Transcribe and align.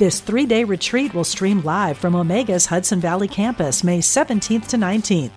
This 0.00 0.20
three 0.20 0.46
day 0.46 0.64
retreat 0.64 1.12
will 1.12 1.24
stream 1.24 1.60
live 1.60 1.98
from 1.98 2.14
Omega's 2.14 2.64
Hudson 2.64 3.00
Valley 3.00 3.28
campus 3.28 3.84
May 3.84 3.98
17th 3.98 4.66
to 4.68 4.78
19th. 4.78 5.32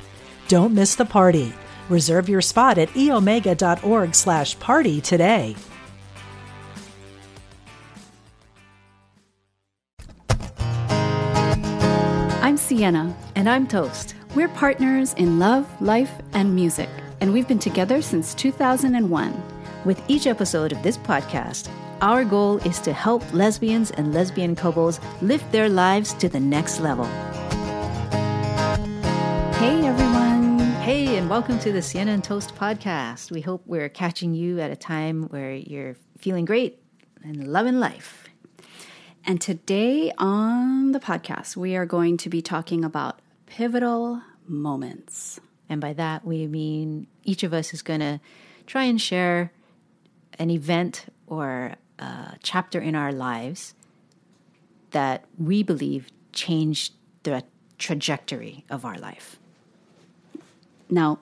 Don't 0.48 0.74
miss 0.74 0.96
the 0.96 1.04
party. 1.04 1.52
Reserve 1.90 2.30
your 2.30 2.40
spot 2.40 2.78
at 2.78 2.88
eomega.org 2.92 4.16
slash 4.16 4.58
party 4.60 5.02
today. 5.02 5.58
I'm 12.42 12.56
Siena. 12.56 13.14
And 13.36 13.50
I'm 13.50 13.68
Toast. 13.68 14.16
We're 14.34 14.48
partners 14.48 15.14
in 15.16 15.40
love, 15.40 15.68
life, 15.82 16.14
and 16.32 16.56
music, 16.56 16.88
and 17.20 17.34
we've 17.34 17.50
been 17.50 17.60
together 17.60 18.02
since 18.02 18.34
2001. 18.34 19.44
With 19.84 20.02
each 20.08 20.26
episode 20.26 20.72
of 20.72 20.82
this 20.84 20.98
podcast, 20.98 21.68
our 22.04 22.26
goal 22.26 22.58
is 22.68 22.82
to 22.82 22.92
help 22.92 23.24
lesbians 23.34 23.90
and 23.92 24.14
lesbian 24.14 24.58
couples 24.58 25.00
lift 25.22 25.50
their 25.54 25.70
lives 25.70 26.14
to 26.14 26.28
the 26.28 26.40
next 26.40 26.82
level. 26.82 27.06
Hey, 29.56 29.88
everyone. 29.88 30.60
Hey, 30.82 31.16
and 31.16 31.30
welcome 31.30 31.60
to 31.60 31.72
the 31.72 31.82
Siena 31.82 32.12
and 32.12 32.22
Toast 32.22 32.56
podcast. 32.56 33.32
We 33.32 33.40
hope 33.40 33.64
we're 33.66 33.88
catching 33.88 34.34
you 34.34 34.60
at 34.60 34.70
a 34.70 34.76
time 34.76 35.30
where 35.30 35.54
you're 35.54 35.96
feeling 36.18 36.44
great 36.44 36.84
and 37.24 37.48
loving 37.48 37.80
life. 37.80 38.28
And 39.26 39.40
today 39.40 40.12
on 40.18 40.92
the 40.92 41.00
podcast, 41.00 41.56
we 41.56 41.78
are 41.78 41.86
going 41.86 42.18
to 42.18 42.30
be 42.30 42.42
talking 42.42 42.84
about 42.84 43.22
pivotal 43.46 44.22
moments. 44.46 45.40
And 45.70 45.80
by 45.80 45.94
that, 45.94 46.26
we 46.26 46.48
mean 46.48 47.08
each 47.24 47.44
of 47.44 47.54
us 47.54 47.74
is 47.74 47.82
going 47.82 48.02
to 48.02 48.20
try 48.68 48.84
and 48.84 49.00
share 49.00 49.54
an 50.38 50.50
event 50.50 51.06
or 51.28 51.76
a 52.04 52.38
chapter 52.44 52.80
in 52.80 52.96
our 52.96 53.12
lives 53.12 53.74
that 54.92 55.26
we 55.38 55.64
believe 55.64 56.08
changed 56.32 56.94
the 57.24 57.44
trajectory 57.78 58.64
of 58.70 58.86
our 58.86 58.98
life. 58.98 59.38
Now, 60.90 61.20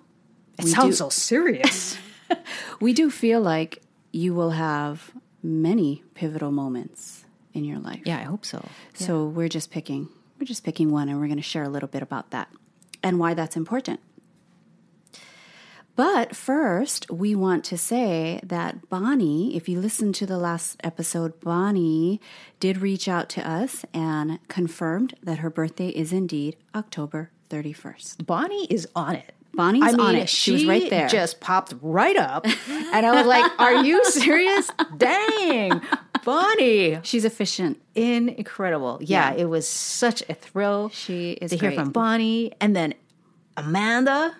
It 0.58 0.68
sounds 0.68 0.96
do, 0.96 1.04
so 1.06 1.10
serious. 1.10 1.98
we 2.80 2.94
do 2.94 3.10
feel 3.10 3.42
like 3.42 3.82
you 4.12 4.34
will 4.34 4.52
have 4.52 5.12
many 5.44 6.04
pivotal 6.14 6.52
moments 6.52 7.26
in 7.54 7.64
your 7.64 7.80
life. 7.80 8.02
yeah, 8.06 8.20
I 8.20 8.24
hope 8.24 8.46
so. 8.46 8.68
So 8.94 9.26
we're 9.26 9.50
just 9.50 9.72
picking 9.72 10.10
we're 10.40 10.46
just 10.46 10.64
picking 10.64 10.90
one 10.90 11.08
and 11.08 11.20
we're 11.20 11.28
going 11.28 11.38
to 11.38 11.44
share 11.44 11.64
a 11.64 11.70
little 11.70 11.88
bit 11.90 12.02
about 12.02 12.32
that 12.32 12.50
and 13.04 13.20
why 13.20 13.34
that's 13.36 13.56
important. 13.56 14.00
But 15.96 16.36
first, 16.36 17.12
we 17.12 17.36
want 17.36 17.64
to 17.66 17.78
say 17.78 18.40
that 18.44 18.90
Bonnie, 18.90 19.56
if 19.56 19.68
you 19.70 19.80
listened 19.80 20.16
to 20.16 20.26
the 20.26 20.38
last 20.38 20.78
episode, 20.84 21.40
Bonnie 21.42 22.20
did 22.60 22.78
reach 22.82 23.08
out 23.08 23.30
to 23.30 23.48
us 23.48 23.86
and 23.94 24.40
confirmed 24.48 25.14
that 25.22 25.40
her 25.40 25.50
birthday 25.50 25.90
is 25.90 26.12
indeed 26.14 26.56
October 26.74 27.30
31st. 27.50 28.26
Bonnie 28.26 28.66
is 28.70 28.88
on 28.96 29.16
it. 29.16 29.34
Bonnie's 29.54 29.84
I 29.84 29.92
mean, 29.92 30.00
on 30.00 30.16
it. 30.16 30.30
She, 30.30 30.54
was 30.54 30.66
right 30.66 30.90
there. 30.90 31.10
Just 31.10 31.42
popped 31.42 31.74
right 31.82 32.16
up, 32.16 32.46
and 32.70 33.06
I 33.06 33.12
was 33.12 33.26
like, 33.28 33.52
"Are 33.60 33.84
you 33.84 34.02
serious? 34.06 34.72
Dang, 34.96 35.82
Bonnie, 36.24 37.00
She's 37.04 37.26
efficient. 37.26 37.78
incredible! 37.94 39.00
Yeah, 39.02 39.34
Yeah. 39.34 39.42
it 39.42 39.46
was 39.50 39.68
such 39.68 40.24
a 40.30 40.36
thrill. 40.36 40.88
She 40.94 41.32
is 41.34 41.52
to 41.52 41.58
hear 41.58 41.74
from 41.74 41.92
Bonnie, 41.92 42.54
and 42.62 42.74
then 42.74 42.94
Amanda 43.58 44.34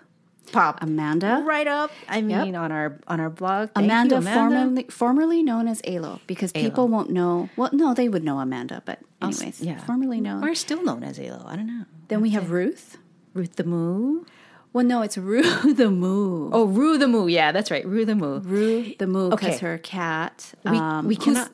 popped 0.52 0.84
Amanda. 0.84 1.44
right 1.46 1.68
up. 1.68 1.92
I 2.10 2.22
mean, 2.22 2.56
on 2.56 2.72
our 2.72 3.00
on 3.08 3.20
our 3.20 3.30
blog, 3.30 3.70
Amanda, 3.76 4.16
you, 4.16 4.22
Amanda. 4.22 4.40
formerly 4.40 4.84
formerly 4.90 5.44
known 5.44 5.68
as 5.68 5.82
Alo, 5.86 6.20
because 6.28 6.52
people 6.52 6.88
won't 6.88 7.10
know. 7.10 7.50
Well, 7.58 7.70
no, 7.74 7.94
they 7.94 8.10
would 8.10 8.24
know 8.24 8.40
Amanda, 8.40 8.82
but 8.86 9.00
anyways, 9.22 9.62
yeah. 9.62 9.80
formerly 9.86 10.22
known. 10.22 10.44
or 10.44 10.54
still 10.56 10.84
known 10.84 11.04
as 11.04 11.20
Alo. 11.20 11.44
I 11.48 11.56
don't 11.56 11.68
know. 11.68 11.86
Then 12.08 12.22
we 12.22 12.32
have 12.32 12.52
Ruth. 12.52 12.98
Ruth 13.34 13.56
the 13.56 13.64
Moo. 13.64 14.26
Well, 14.74 14.86
no, 14.86 15.02
it's 15.02 15.18
Rue 15.18 15.44
the 15.74 15.90
Moo. 15.92 16.50
Oh, 16.54 16.66
Rue 16.66 16.98
the 16.98 17.08
Moo. 17.08 17.28
Yeah, 17.28 17.52
that's 17.52 17.72
right. 17.72 17.86
Rue 17.86 18.06
the 18.06 18.16
Moo. 18.16 18.40
Rue 18.40 18.94
the 18.98 19.08
Moo, 19.08 19.30
because 19.30 19.56
Okay. 19.56 19.66
her 19.66 19.78
cat. 19.78 20.54
we, 20.66 20.78
um, 20.78 21.08
we 21.08 21.16
cannot 21.16 21.50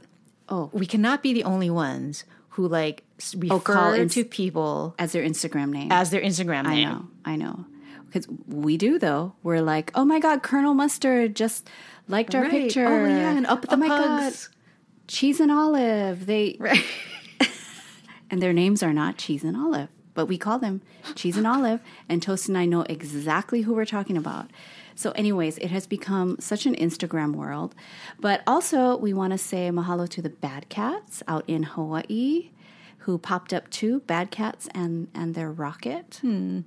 Oh, 0.50 0.70
we 0.72 0.86
cannot 0.86 1.22
be 1.24 1.34
the 1.34 1.44
only 1.44 1.70
ones 1.70 2.24
who 2.50 2.68
like 2.68 3.04
refer 3.36 3.60
call 3.60 3.94
in- 3.94 4.08
to 4.10 4.24
people 4.24 4.96
as 4.98 5.12
their 5.12 5.24
Instagram 5.24 5.70
name. 5.72 5.92
as 5.92 6.10
their 6.10 6.22
Instagram 6.22 6.66
name. 6.70 6.88
I 6.88 6.92
know, 6.92 7.06
I 7.26 7.36
know. 7.36 7.66
Because 8.08 8.28
we 8.48 8.78
do 8.78 8.98
though. 9.00 9.34
We're 9.44 9.62
like, 9.62 9.92
oh 9.96 10.06
my 10.06 10.20
god, 10.20 10.42
Colonel 10.44 10.74
Mustard 10.74 11.36
just 11.36 11.70
liked 12.08 12.34
our 12.34 12.42
Right. 12.44 12.52
picture. 12.52 12.88
Oh 12.88 13.06
yeah, 13.08 13.32
and 13.38 13.46
up 13.46 13.64
at 13.66 13.70
Oh 13.70 13.72
the 13.72 13.78
my 13.78 13.88
pugs. 13.88 14.48
god, 14.48 14.56
cheese 15.08 15.40
and 15.40 15.52
olive. 15.52 16.26
They 16.26 16.56
Right. 16.60 16.84
and 18.30 18.42
their 18.42 18.54
names 18.54 18.84
are 18.84 18.94
not 18.94 19.18
cheese 19.18 19.44
and 19.44 19.56
olive, 19.58 19.90
but 20.14 20.26
we 20.26 20.38
call 20.38 20.60
them 20.60 20.82
cheese 21.16 21.38
and 21.38 21.48
olive. 21.48 21.80
And 22.10 22.22
Toast 22.22 22.48
and 22.48 22.58
I 22.58 22.66
know 22.66 22.82
exactly 22.84 23.62
who 23.62 23.74
we're 23.74 23.86
talking 23.86 24.18
about. 24.18 24.50
So, 24.96 25.12
anyways, 25.12 25.60
it 25.60 25.70
has 25.70 25.86
become 25.86 26.38
such 26.40 26.66
an 26.66 26.76
Instagram 26.76 27.36
world. 27.36 27.76
But 28.20 28.42
also, 28.48 28.98
we 28.98 29.14
want 29.14 29.32
to 29.32 29.38
say 29.38 29.70
mahalo 29.70 30.10
to 30.10 30.22
the 30.24 30.30
Bad 30.30 30.70
Cats 30.70 31.22
out 31.28 31.44
in 31.48 31.64
Hawaii, 31.64 32.50
who 33.00 33.18
popped 33.20 33.54
up 33.54 33.70
too. 33.70 34.00
Bad 34.08 34.32
Cats 34.32 34.68
and 34.74 35.08
and 35.14 35.36
their 35.36 35.52
rocket, 35.52 36.18
hmm. 36.22 36.62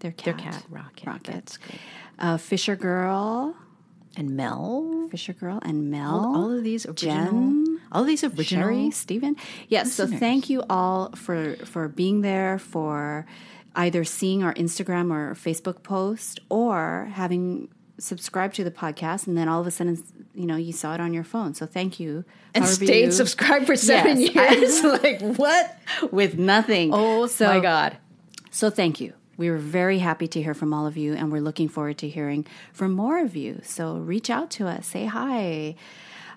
Their 0.00 0.12
cat, 0.12 0.24
Their 0.24 0.34
cat 0.52 0.64
Rocket. 0.68 1.06
rocket. 1.06 1.32
That's. 1.34 1.58
Uh, 2.18 2.36
Fisher 2.38 2.76
Girl, 2.76 3.54
And 4.16 4.36
Mel. 4.36 5.08
Fisher 5.10 5.32
Girl, 5.34 5.58
and 5.62 5.90
Mel. 5.90 6.10
All, 6.14 6.36
all 6.36 6.50
of 6.56 6.64
these 6.64 6.86
original. 6.86 7.24
Jen, 7.24 7.80
all 7.92 8.00
of 8.02 8.06
these 8.06 8.24
original. 8.24 8.44
Sherry, 8.64 8.90
Stephen. 8.90 9.36
Yes, 9.68 9.92
so 9.92 10.06
thank 10.06 10.48
you 10.50 10.62
all 10.70 11.10
for 11.14 11.56
for 11.64 11.88
being 11.88 12.22
there, 12.22 12.58
for 12.58 13.26
either 13.74 14.04
seeing 14.04 14.42
our 14.42 14.54
Instagram 14.54 15.12
or 15.12 15.34
Facebook 15.34 15.82
post, 15.82 16.40
or 16.48 17.08
having 17.12 17.68
subscribed 17.98 18.54
to 18.56 18.64
the 18.64 18.70
podcast, 18.70 19.26
and 19.26 19.36
then 19.38 19.48
all 19.48 19.60
of 19.60 19.66
a 19.66 19.70
sudden, 19.70 20.02
you 20.34 20.46
know, 20.46 20.56
you 20.56 20.72
saw 20.72 20.94
it 20.94 21.00
on 21.00 21.12
your 21.14 21.24
phone. 21.24 21.54
So 21.54 21.64
thank 21.66 21.98
you. 22.00 22.24
and 22.54 22.64
However 22.64 22.84
stayed 22.84 23.04
you- 23.06 23.12
subscribed 23.12 23.66
for 23.66 23.76
seven 23.76 24.20
Yes. 24.20 24.82
years. 24.82 25.02
like 25.02 25.20
what? 25.38 25.78
with 26.10 26.38
nothing. 26.38 26.90
Oh 26.92 27.26
so, 27.26 27.46
my 27.48 27.60
god. 27.60 27.98
So 28.50 28.70
thank 28.70 29.00
you. 29.00 29.12
We 29.36 29.50
were 29.50 29.58
very 29.58 29.98
happy 29.98 30.26
to 30.28 30.42
hear 30.42 30.54
from 30.54 30.72
all 30.72 30.86
of 30.86 30.96
you, 30.96 31.14
and 31.14 31.30
we're 31.30 31.40
looking 31.42 31.68
forward 31.68 31.98
to 31.98 32.08
hearing 32.08 32.46
from 32.72 32.92
more 32.92 33.18
of 33.18 33.36
you. 33.36 33.60
So 33.62 33.96
reach 33.96 34.30
out 34.30 34.50
to 34.52 34.66
us, 34.66 34.86
say 34.86 35.04
hi. 35.06 35.74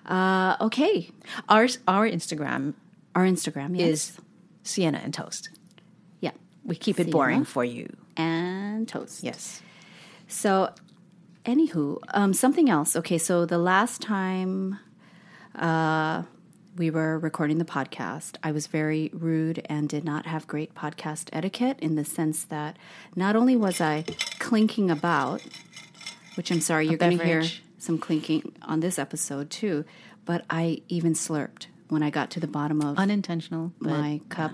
Uh, 0.06 0.56
okay, 0.60 1.10
Our 1.48 1.68
our 1.86 2.08
Instagram 2.08 2.74
our 3.14 3.24
Instagram 3.24 3.78
yes. 3.78 3.88
is 3.88 4.18
Siena 4.62 4.98
and 5.04 5.12
Toast. 5.14 5.50
yeah, 6.20 6.30
We 6.64 6.76
keep 6.76 6.98
it 7.00 7.04
Siena. 7.04 7.12
boring 7.16 7.44
for 7.44 7.64
you. 7.64 7.88
and 8.16 8.86
toast. 8.88 9.22
Yes. 9.24 9.62
So, 10.28 10.70
anywho, 11.44 11.98
um, 12.14 12.32
something 12.34 12.68
else. 12.70 12.94
Okay, 12.96 13.18
so 13.18 13.46
the 13.46 13.58
last 13.58 14.00
time 14.02 14.78
uh, 15.56 16.22
we 16.76 16.90
were 16.90 17.18
recording 17.18 17.58
the 17.58 17.64
podcast, 17.64 18.36
I 18.42 18.52
was 18.52 18.66
very 18.66 19.10
rude 19.12 19.64
and 19.68 19.88
did 19.88 20.04
not 20.04 20.26
have 20.26 20.46
great 20.46 20.74
podcast 20.74 21.28
etiquette 21.32 21.78
in 21.80 21.96
the 21.96 22.04
sense 22.04 22.44
that 22.44 22.76
not 23.16 23.36
only 23.36 23.56
was 23.56 23.80
I 23.80 24.04
clinking 24.38 24.90
about, 24.90 25.42
which 26.36 26.50
I'm 26.50 26.60
sorry, 26.60 26.88
you're 26.88 26.96
going 26.96 27.18
to 27.18 27.24
hear 27.24 27.44
some 27.78 27.98
clinking 27.98 28.52
on 28.62 28.80
this 28.80 28.98
episode 28.98 29.50
too, 29.50 29.84
but 30.24 30.44
I 30.48 30.82
even 30.88 31.14
slurped 31.14 31.66
when 31.88 32.02
I 32.02 32.10
got 32.10 32.30
to 32.30 32.40
the 32.40 32.46
bottom 32.46 32.80
of 32.82 32.98
Unintentional. 32.98 33.72
But 33.80 33.90
my 33.90 34.20
cup. 34.28 34.52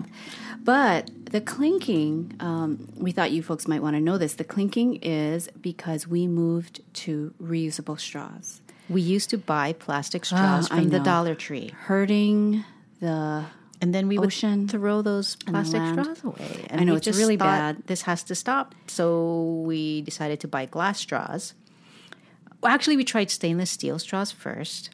But 0.65 1.11
the 1.31 1.41
clinking, 1.41 2.35
um, 2.41 2.89
we 2.97 3.13
thought 3.13 3.31
you 3.31 3.43
folks 3.43 3.69
might 3.69 3.83
want 3.83 3.95
to 3.95 4.01
know 4.01 4.17
this. 4.17 4.35
The 4.35 4.45
clinking 4.45 4.97
is 5.03 5.49
because 5.61 6.09
we 6.09 6.27
moved 6.27 6.81
to 6.95 7.35
reusable 7.41 8.01
straws, 8.01 8.63
we 8.89 9.01
used 9.03 9.31
to 9.31 9.39
buy 9.39 9.73
plastic 9.73 10.25
straws 10.25 10.69
Ah, 10.71 10.77
from 10.77 10.89
the. 10.91 11.01
Dollar 11.01 11.35
Tree. 11.35 11.73
hurting 11.77 12.65
the. 13.01 13.45
And 13.83 13.95
then 13.95 14.09
we 14.09 14.19
would 14.19 14.33
throw 14.33 15.03
those 15.03 15.37
plastic 15.37 15.83
straws 15.93 16.25
away. 16.25 16.67
And 16.71 16.81
I 16.81 16.85
know, 16.85 16.95
it's 16.97 17.05
just 17.05 17.19
really 17.19 17.37
bad. 17.37 17.83
This 17.87 18.03
has 18.03 18.23
to 18.25 18.35
stop. 18.35 18.75
So 18.87 19.63
we 19.67 20.01
decided 20.01 20.41
to 20.41 20.49
buy 20.49 20.65
glass 20.65 20.99
straws. 20.99 21.53
Well, 22.63 22.73
actually, 22.73 22.97
we 22.97 23.05
tried 23.05 23.31
stainless 23.31 23.71
steel 23.71 23.99
straws 23.99 24.33
first. 24.33 24.91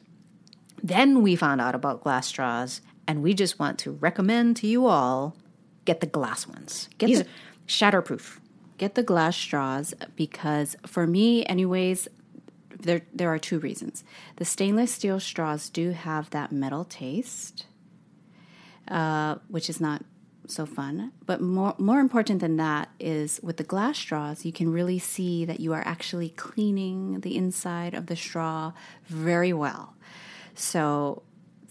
Then 0.83 1.21
we 1.21 1.37
found 1.37 1.61
out 1.61 1.75
about 1.75 2.03
glass 2.03 2.27
straws, 2.27 2.81
and 3.07 3.23
we 3.23 3.33
just 3.33 3.57
want 3.57 3.79
to 3.79 3.91
recommend 3.91 4.57
to 4.57 4.67
you 4.67 4.85
all 4.85 5.37
get 5.85 6.01
the 6.01 6.05
glass 6.07 6.45
ones. 6.45 6.89
Get 6.97 7.07
These 7.07 7.19
the- 7.23 7.27
shatterproof. 7.67 8.39
get 8.77 8.95
the 8.95 9.03
glass 9.03 9.37
straws 9.37 9.93
because 10.17 10.75
for 10.85 11.07
me 11.07 11.45
anyways 11.45 12.09
there 12.79 13.01
there 13.13 13.33
are 13.33 13.39
two 13.39 13.59
reasons. 13.59 14.03
The 14.37 14.45
stainless 14.45 14.93
steel 14.93 15.19
straws 15.19 15.69
do 15.69 15.91
have 15.91 16.29
that 16.31 16.51
metal 16.51 16.85
taste 16.85 17.65
uh, 18.87 19.35
which 19.47 19.69
is 19.69 19.79
not 19.79 20.03
so 20.47 20.65
fun. 20.65 21.11
But 21.25 21.41
more 21.41 21.75
more 21.77 21.99
important 21.99 22.41
than 22.41 22.57
that 22.57 22.89
is 22.99 23.39
with 23.41 23.57
the 23.57 23.63
glass 23.63 23.97
straws 23.97 24.45
you 24.45 24.51
can 24.51 24.71
really 24.71 24.99
see 24.99 25.45
that 25.45 25.59
you 25.59 25.73
are 25.73 25.83
actually 25.85 26.29
cleaning 26.29 27.21
the 27.21 27.37
inside 27.37 27.93
of 27.93 28.07
the 28.07 28.15
straw 28.15 28.73
very 29.05 29.53
well. 29.53 29.95
So 30.53 31.23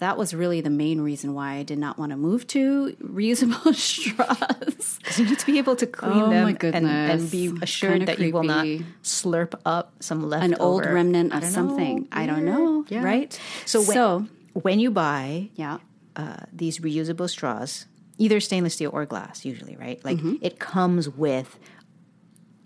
that 0.03 0.19
was 0.19 0.35
really 0.35 0.61
the 0.61 0.71
main 0.85 1.01
reason 1.01 1.33
why 1.33 1.55
I 1.55 1.63
did 1.63 1.79
not 1.79 1.95
want 1.97 2.11
to 2.11 2.17
move 2.17 2.47
to 2.49 2.97
reusable 3.03 3.73
straws. 3.91 4.99
Because 4.99 5.19
you 5.19 5.25
need 5.27 5.39
to 5.39 5.47
be 5.47 5.59
able 5.59 5.77
to 5.77 5.87
clean 5.87 6.23
Oh 6.23 6.31
them 6.31 6.57
and, 6.75 6.87
and 6.87 7.31
be 7.31 7.47
assured 7.63 7.93
Kinda 8.01 8.07
that 8.07 8.19
you 8.19 8.33
will 8.33 8.43
not 8.43 8.67
slurp 9.05 9.55
up 9.65 9.93
some 10.01 10.29
leftover 10.29 10.55
an 10.55 10.61
old 10.61 10.87
remnant 10.87 11.33
I 11.33 11.37
of 11.39 11.43
don't 11.45 11.53
something. 11.53 11.97
know. 12.03 12.07
I 12.13 12.27
don't 12.27 12.45
know, 12.45 12.85
Yeah. 12.89 13.05
right? 13.05 13.31
So 13.65 13.79
when, 13.81 13.95
So- 13.95 14.27
when 14.55 14.79
you 14.81 14.91
buy 14.91 15.51
Yeah. 15.55 15.79
uh, 16.17 16.37
these 16.53 16.81
reusable 16.81 17.29
straws, 17.31 17.87
either 18.19 18.41
stainless 18.41 18.75
steel 18.75 18.91
or 18.93 19.07
glass, 19.07 19.45
usually, 19.45 19.77
right? 19.77 20.05
Like 20.05 20.19
Mm-hmm. 20.19 20.35
it 20.43 20.59
comes 20.59 21.09
with 21.09 21.59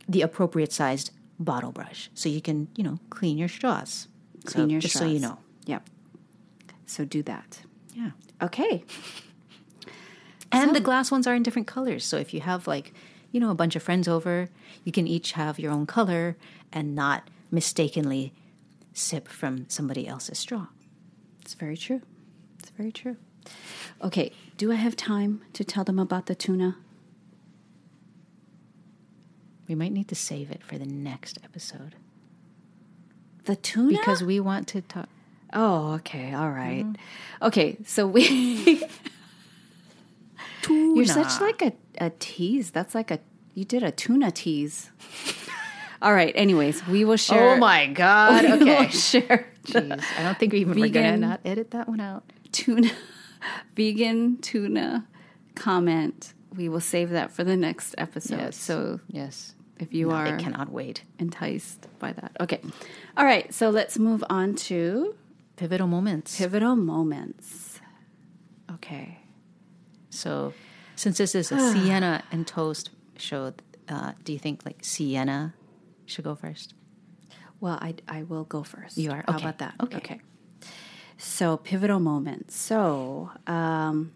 the 0.09 0.23
appropriate 0.23 0.73
sized 0.73 1.11
bottle 1.39 1.73
brush, 1.73 2.11
so 2.15 2.29
you 2.29 2.41
can, 2.41 2.69
you 2.77 2.85
know, 2.85 2.99
clean 3.11 3.37
your 3.37 3.49
straws. 3.49 4.09
Clean 4.47 4.67
So, 4.69 4.71
your 4.73 4.81
just 4.81 4.95
straws. 4.97 5.11
so 5.11 5.13
you 5.15 5.21
know. 5.21 5.39
Yep. 5.67 5.83
So 6.87 7.05
do 7.05 7.23
that. 7.25 7.61
Yeah. 7.95 8.11
Okay. 8.41 8.85
And 10.53 10.75
the 10.75 10.81
glass 10.81 11.11
ones 11.11 11.27
are 11.27 11.35
in 11.35 11.43
different 11.43 11.67
colors. 11.67 12.05
So 12.05 12.17
if 12.17 12.33
you 12.33 12.41
have 12.41 12.67
like, 12.67 12.93
you 13.33 13.41
know, 13.41 13.51
a 13.51 13.55
bunch 13.55 13.77
of 13.77 13.83
friends 13.83 14.07
over, 14.09 14.49
you 14.85 14.93
can 14.93 15.07
each 15.07 15.33
have 15.33 15.59
your 15.59 15.73
own 15.73 15.87
color 15.87 16.37
and 16.73 16.95
not 16.95 17.29
mistakenly 17.51 18.33
sip 18.93 19.29
from 19.29 19.67
somebody 19.69 20.07
else's 20.07 20.39
straw. 20.39 20.69
It's 21.43 21.55
very 21.55 21.77
true. 21.77 22.01
It's 22.59 22.71
very 22.71 22.93
true. 22.93 23.17
Okay. 24.03 24.33
Do 24.57 24.73
I 24.73 24.77
have 24.77 24.97
time 24.97 25.43
to 25.53 25.65
tell 25.65 25.85
them 25.85 25.99
about 25.99 26.27
the 26.27 26.35
tuna? 26.35 26.77
We 29.69 29.75
might 29.75 29.93
need 29.93 30.09
to 30.09 30.15
save 30.15 30.51
it 30.51 30.63
for 30.63 30.79
the 30.79 30.87
next 30.87 31.39
episode 31.43 31.97
The 33.45 33.57
tuna? 33.57 33.99
because 33.99 34.23
we 34.23 34.39
want 34.41 34.69
to 34.69 34.81
talk. 34.81 35.09
Oh, 35.53 35.95
okay. 35.95 36.35
All 36.35 36.51
right. 36.51 36.85
Mm-hmm. 36.85 37.45
Okay. 37.47 37.77
So 37.87 38.07
we. 38.07 38.83
You're 40.69 41.05
such 41.05 41.41
like 41.41 41.63
a, 41.63 41.73
a 41.99 42.11
tease. 42.19 42.71
That's 42.71 42.95
like 42.95 43.11
a. 43.11 43.21
You 43.55 43.65
did 43.65 43.83
a 43.83 43.91
tuna 43.93 44.31
tease. 44.31 44.91
All 46.03 46.13
right. 46.13 46.33
Anyways, 46.37 46.87
we 46.89 47.05
will 47.05 47.13
oh 47.13 47.17
share. 47.17 47.55
Oh 47.55 47.57
my 47.57 47.87
God. 47.87 48.43
we 48.61 48.65
will 48.65 48.73
Okay. 48.83 48.89
share 48.91 49.47
Jeez, 49.65 50.03
I 50.19 50.23
don't 50.23 50.39
think 50.39 50.53
we 50.53 50.61
even 50.61 50.79
we're 50.79 50.89
gonna 50.91 51.17
not 51.17 51.41
edit 51.45 51.71
that 51.73 51.89
one 51.89 52.01
out. 52.01 52.25
tuna, 52.53 52.91
vegan 53.75 54.39
tuna 54.39 55.07
comment. 55.55 56.35
We 56.55 56.69
will 56.69 56.81
save 56.81 57.11
that 57.11 57.33
for 57.33 57.45
the 57.45 57.57
next 57.57 57.95
episode. 57.99 58.39
Yes. 58.39 58.57
So 58.57 59.01
Yes. 59.09 59.55
if 59.79 59.93
you 59.95 60.09
No, 60.09 60.15
are 60.15 60.37
they 60.37 60.43
cannot 60.43 60.71
wait. 60.71 61.03
enticed 61.19 61.87
by 61.99 62.13
that, 62.13 62.33
okay. 62.41 62.61
All 63.17 63.25
right. 63.25 63.53
So 63.55 63.71
let's 63.71 63.99
move 63.99 64.23
on 64.31 64.55
to 64.57 65.15
Pivotal 65.57 65.87
moments. 65.87 66.37
pivotal 66.37 66.77
moments. 66.77 67.81
Okay. 68.75 69.19
So, 70.11 70.53
since 70.97 71.19
this 71.19 71.35
is 71.35 71.51
a 71.51 71.59
siena 71.73 72.23
and 72.31 72.47
toast 72.47 72.91
show, 73.17 73.53
uh, 73.89 74.13
do 74.25 74.33
you 74.33 74.39
think 74.39 74.65
like 74.65 74.85
siena 74.85 75.55
should 76.05 76.25
go 76.25 76.35
first? 76.35 76.75
Well, 77.61 77.79
I, 77.81 77.95
I 78.07 78.23
will 78.23 78.45
go 78.45 78.63
first. 78.63 78.99
You 78.99 79.11
are? 79.13 79.25
How 79.27 79.39
about 79.39 79.59
that? 79.59 79.75
Okay. 79.83 80.21
So, 81.19 81.57
pivotal 81.57 82.01
moments. 82.01 82.55
So, 82.55 83.31
um, 83.47 84.13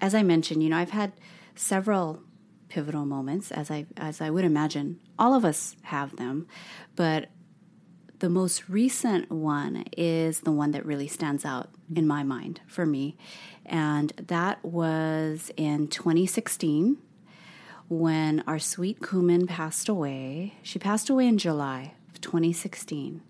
as 0.00 0.14
I 0.14 0.24
mentioned, 0.24 0.62
you 0.62 0.68
know, 0.68 0.76
I've 0.76 0.90
had 0.90 1.12
several 1.54 2.20
pivotal 2.68 3.06
moments, 3.06 3.52
as 3.52 3.70
I 3.70 3.86
as 3.96 4.20
I 4.20 4.30
would 4.30 4.44
imagine 4.44 4.98
all 5.16 5.34
of 5.34 5.44
us 5.44 5.76
have 5.82 6.16
them, 6.16 6.48
but 6.96 7.28
the 8.18 8.30
most 8.30 8.68
recent 8.68 9.30
one 9.30 9.84
is 9.96 10.40
the 10.40 10.52
one 10.52 10.70
that 10.72 10.86
really 10.86 11.08
stands 11.08 11.44
out 11.44 11.70
in 11.94 12.06
my 12.06 12.22
mind 12.22 12.60
for 12.66 12.86
me, 12.86 13.16
and 13.66 14.12
that 14.16 14.64
was 14.64 15.50
in 15.56 15.88
2016 15.88 16.98
when 17.88 18.42
our 18.46 18.58
sweet 18.58 19.00
Kumin 19.00 19.46
passed 19.48 19.88
away. 19.88 20.54
She 20.62 20.78
passed 20.78 21.10
away 21.10 21.26
in 21.26 21.38
July 21.38 21.94
of 22.10 22.20
2016. 22.20 23.22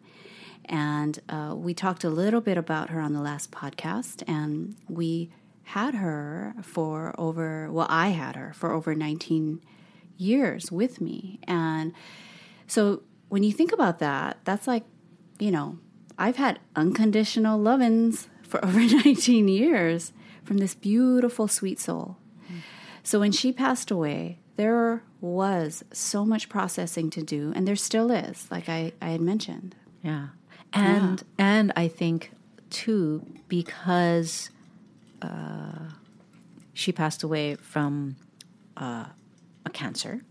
And 0.66 1.18
uh, 1.28 1.54
we 1.56 1.74
talked 1.74 2.04
a 2.04 2.10
little 2.10 2.40
bit 2.40 2.56
about 2.56 2.90
her 2.90 3.00
on 3.00 3.12
the 3.12 3.20
last 3.20 3.50
podcast, 3.50 4.22
and 4.26 4.76
we 4.88 5.30
had 5.64 5.94
her 5.94 6.54
for 6.62 7.14
over, 7.18 7.70
well, 7.70 7.86
I 7.90 8.08
had 8.08 8.36
her 8.36 8.52
for 8.54 8.72
over 8.72 8.94
19 8.94 9.60
years 10.16 10.70
with 10.70 11.00
me. 11.00 11.40
And 11.44 11.92
so 12.66 13.02
when 13.34 13.42
you 13.42 13.50
think 13.50 13.72
about 13.72 13.98
that, 13.98 14.38
that's 14.44 14.68
like, 14.68 14.84
you 15.40 15.50
know, 15.50 15.76
I've 16.16 16.36
had 16.36 16.60
unconditional 16.76 17.58
lovins 17.58 18.28
for 18.44 18.64
over 18.64 18.78
19 18.78 19.48
years 19.48 20.12
from 20.44 20.58
this 20.58 20.76
beautiful, 20.76 21.48
sweet 21.48 21.80
soul. 21.80 22.16
So 23.02 23.18
when 23.18 23.32
she 23.32 23.50
passed 23.52 23.90
away, 23.90 24.38
there 24.54 25.02
was 25.20 25.82
so 25.90 26.24
much 26.24 26.48
processing 26.48 27.10
to 27.10 27.24
do, 27.24 27.52
and 27.56 27.66
there 27.66 27.74
still 27.74 28.12
is, 28.12 28.48
like 28.52 28.68
I, 28.68 28.92
I 29.02 29.08
had 29.08 29.20
mentioned. 29.20 29.74
Yeah. 30.00 30.28
And 30.72 31.24
and 31.36 31.72
I 31.74 31.88
think 31.88 32.30
too 32.70 33.26
because 33.48 34.50
uh, 35.22 35.90
she 36.72 36.92
passed 36.92 37.24
away 37.24 37.56
from 37.56 38.14
uh, 38.76 39.06
a 39.66 39.70
cancer, 39.70 40.22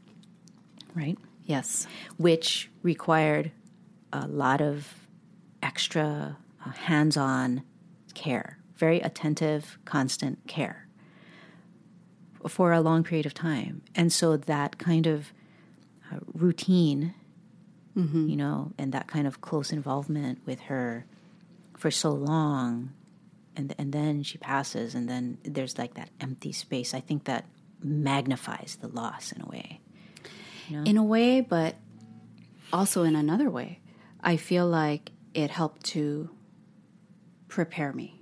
right? 0.95 1.17
Yes. 1.45 1.87
Which 2.17 2.69
required 2.81 3.51
a 4.11 4.27
lot 4.27 4.61
of 4.61 4.93
extra 5.61 6.37
uh, 6.65 6.69
hands-on 6.71 7.63
care, 8.13 8.59
very 8.75 8.99
attentive, 8.99 9.77
constant 9.85 10.45
care 10.47 10.87
for 12.47 12.73
a 12.73 12.81
long 12.81 13.03
period 13.03 13.25
of 13.25 13.33
time. 13.33 13.81
And 13.95 14.11
so 14.11 14.37
that 14.37 14.77
kind 14.77 15.07
of 15.07 15.33
uh, 16.11 16.17
routine 16.33 17.13
you 18.27 18.35
know, 18.35 18.71
and 18.77 18.91
that 18.93 19.07
kind 19.07 19.27
of 19.27 19.41
close 19.41 19.71
involvement 19.71 20.39
with 20.45 20.61
her 20.61 21.05
for 21.77 21.91
so 21.91 22.11
long, 22.11 22.91
and 23.55 23.75
and 23.77 23.93
then 23.93 24.23
she 24.23 24.37
passes, 24.37 24.95
and 24.95 25.07
then 25.07 25.37
there's 25.43 25.77
like 25.77 25.93
that 25.93 26.09
empty 26.19 26.51
space. 26.51 26.93
I 26.93 27.01
think 27.01 27.25
that 27.25 27.45
magnifies 27.83 28.77
the 28.81 28.87
loss 28.87 29.31
in 29.31 29.41
a 29.41 29.45
way. 29.45 29.79
In 30.85 30.97
a 30.97 31.03
way, 31.03 31.41
but 31.41 31.75
also 32.71 33.03
in 33.03 33.15
another 33.15 33.49
way. 33.49 33.79
I 34.21 34.37
feel 34.37 34.67
like 34.67 35.11
it 35.33 35.51
helped 35.51 35.83
to 35.87 36.29
prepare 37.47 37.93
me. 37.93 38.21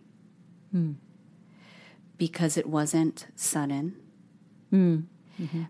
Hmm. 0.72 0.94
Because 2.18 2.58
it 2.58 2.68
wasn't 2.68 3.28
sudden. 3.36 3.96
Hmm. 4.70 4.76
Mm-hmm. 4.78 5.44
Mm-hmm. 5.44 5.64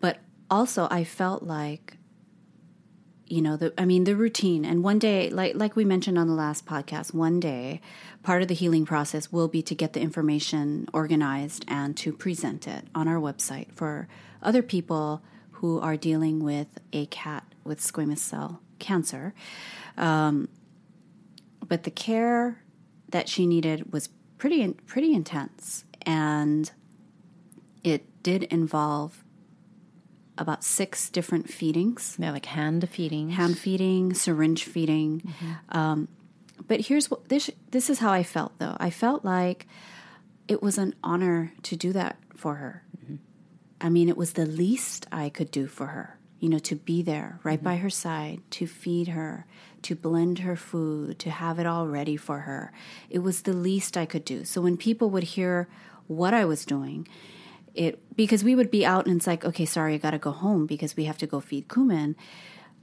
But 0.00 0.18
also, 0.50 0.88
I 0.90 1.04
felt 1.04 1.42
like 1.42 1.96
you 3.32 3.40
know 3.40 3.56
the 3.56 3.72
i 3.78 3.84
mean 3.86 4.04
the 4.04 4.14
routine 4.14 4.62
and 4.62 4.84
one 4.84 4.98
day 4.98 5.30
like 5.30 5.54
like 5.54 5.74
we 5.74 5.86
mentioned 5.86 6.18
on 6.18 6.26
the 6.26 6.34
last 6.34 6.66
podcast 6.66 7.14
one 7.14 7.40
day 7.40 7.80
part 8.22 8.42
of 8.42 8.48
the 8.48 8.54
healing 8.54 8.84
process 8.84 9.32
will 9.32 9.48
be 9.48 9.62
to 9.62 9.74
get 9.74 9.94
the 9.94 10.00
information 10.00 10.86
organized 10.92 11.64
and 11.66 11.96
to 11.96 12.12
present 12.12 12.68
it 12.68 12.84
on 12.94 13.08
our 13.08 13.16
website 13.16 13.72
for 13.72 14.06
other 14.42 14.62
people 14.62 15.22
who 15.62 15.80
are 15.80 15.96
dealing 15.96 16.44
with 16.44 16.66
a 16.92 17.06
cat 17.06 17.44
with 17.64 17.80
squamous 17.80 18.18
cell 18.18 18.60
cancer 18.78 19.32
um, 19.96 20.48
but 21.66 21.84
the 21.84 21.90
care 21.90 22.62
that 23.08 23.28
she 23.28 23.46
needed 23.46 23.90
was 23.92 24.08
pretty 24.38 24.68
pretty 24.86 25.14
intense 25.14 25.84
and 26.04 26.72
it 27.84 28.04
did 28.22 28.42
involve 28.44 29.24
about 30.38 30.64
six 30.64 31.08
different 31.10 31.48
feedings 31.48 32.16
Yeah, 32.18 32.32
like 32.32 32.46
hand 32.46 32.88
feeding. 32.88 33.30
hand 33.30 33.56
feeding, 33.58 34.14
syringe 34.14 34.64
feeding. 34.64 35.22
Um, 35.68 36.08
but 36.66 36.80
here's 36.80 37.10
what 37.10 37.28
this 37.28 37.50
this 37.70 37.90
is 37.90 37.98
how 38.00 38.10
I 38.12 38.22
felt 38.22 38.58
though. 38.58 38.76
I 38.80 38.90
felt 38.90 39.24
like 39.24 39.66
it 40.48 40.62
was 40.62 40.78
an 40.78 40.94
honor 41.04 41.52
to 41.64 41.76
do 41.76 41.92
that 41.92 42.16
for 42.34 42.54
her. 42.56 42.82
I 43.82 43.88
mean, 43.88 44.08
it 44.08 44.16
was 44.16 44.32
the 44.32 44.46
least 44.46 45.06
I 45.10 45.28
could 45.28 45.50
do 45.50 45.66
for 45.66 45.86
her. 45.88 46.18
You 46.38 46.48
know, 46.48 46.58
to 46.60 46.74
be 46.74 47.02
there 47.02 47.38
right 47.44 47.58
mm-hmm. 47.58 47.64
by 47.64 47.76
her 47.76 47.90
side, 47.90 48.40
to 48.52 48.66
feed 48.66 49.08
her, 49.08 49.46
to 49.82 49.94
blend 49.94 50.40
her 50.40 50.56
food, 50.56 51.20
to 51.20 51.30
have 51.30 51.60
it 51.60 51.66
all 51.66 51.86
ready 51.86 52.16
for 52.16 52.40
her. 52.40 52.72
It 53.08 53.20
was 53.20 53.42
the 53.42 53.52
least 53.52 53.96
I 53.96 54.06
could 54.06 54.24
do. 54.24 54.44
So 54.44 54.60
when 54.60 54.76
people 54.76 55.08
would 55.10 55.22
hear 55.22 55.68
what 56.08 56.34
I 56.34 56.44
was 56.44 56.64
doing, 56.64 57.06
it 57.74 58.00
because 58.16 58.42
we 58.42 58.54
would 58.54 58.70
be 58.70 58.84
out 58.84 59.06
and 59.06 59.16
it's 59.16 59.26
like, 59.26 59.44
okay, 59.44 59.64
sorry, 59.64 59.94
I 59.94 59.98
got 59.98 60.10
to 60.10 60.18
go 60.18 60.32
home 60.32 60.66
because 60.66 60.96
we 60.96 61.04
have 61.04 61.18
to 61.18 61.26
go 61.26 61.40
feed 61.40 61.68
Kumin. 61.68 62.16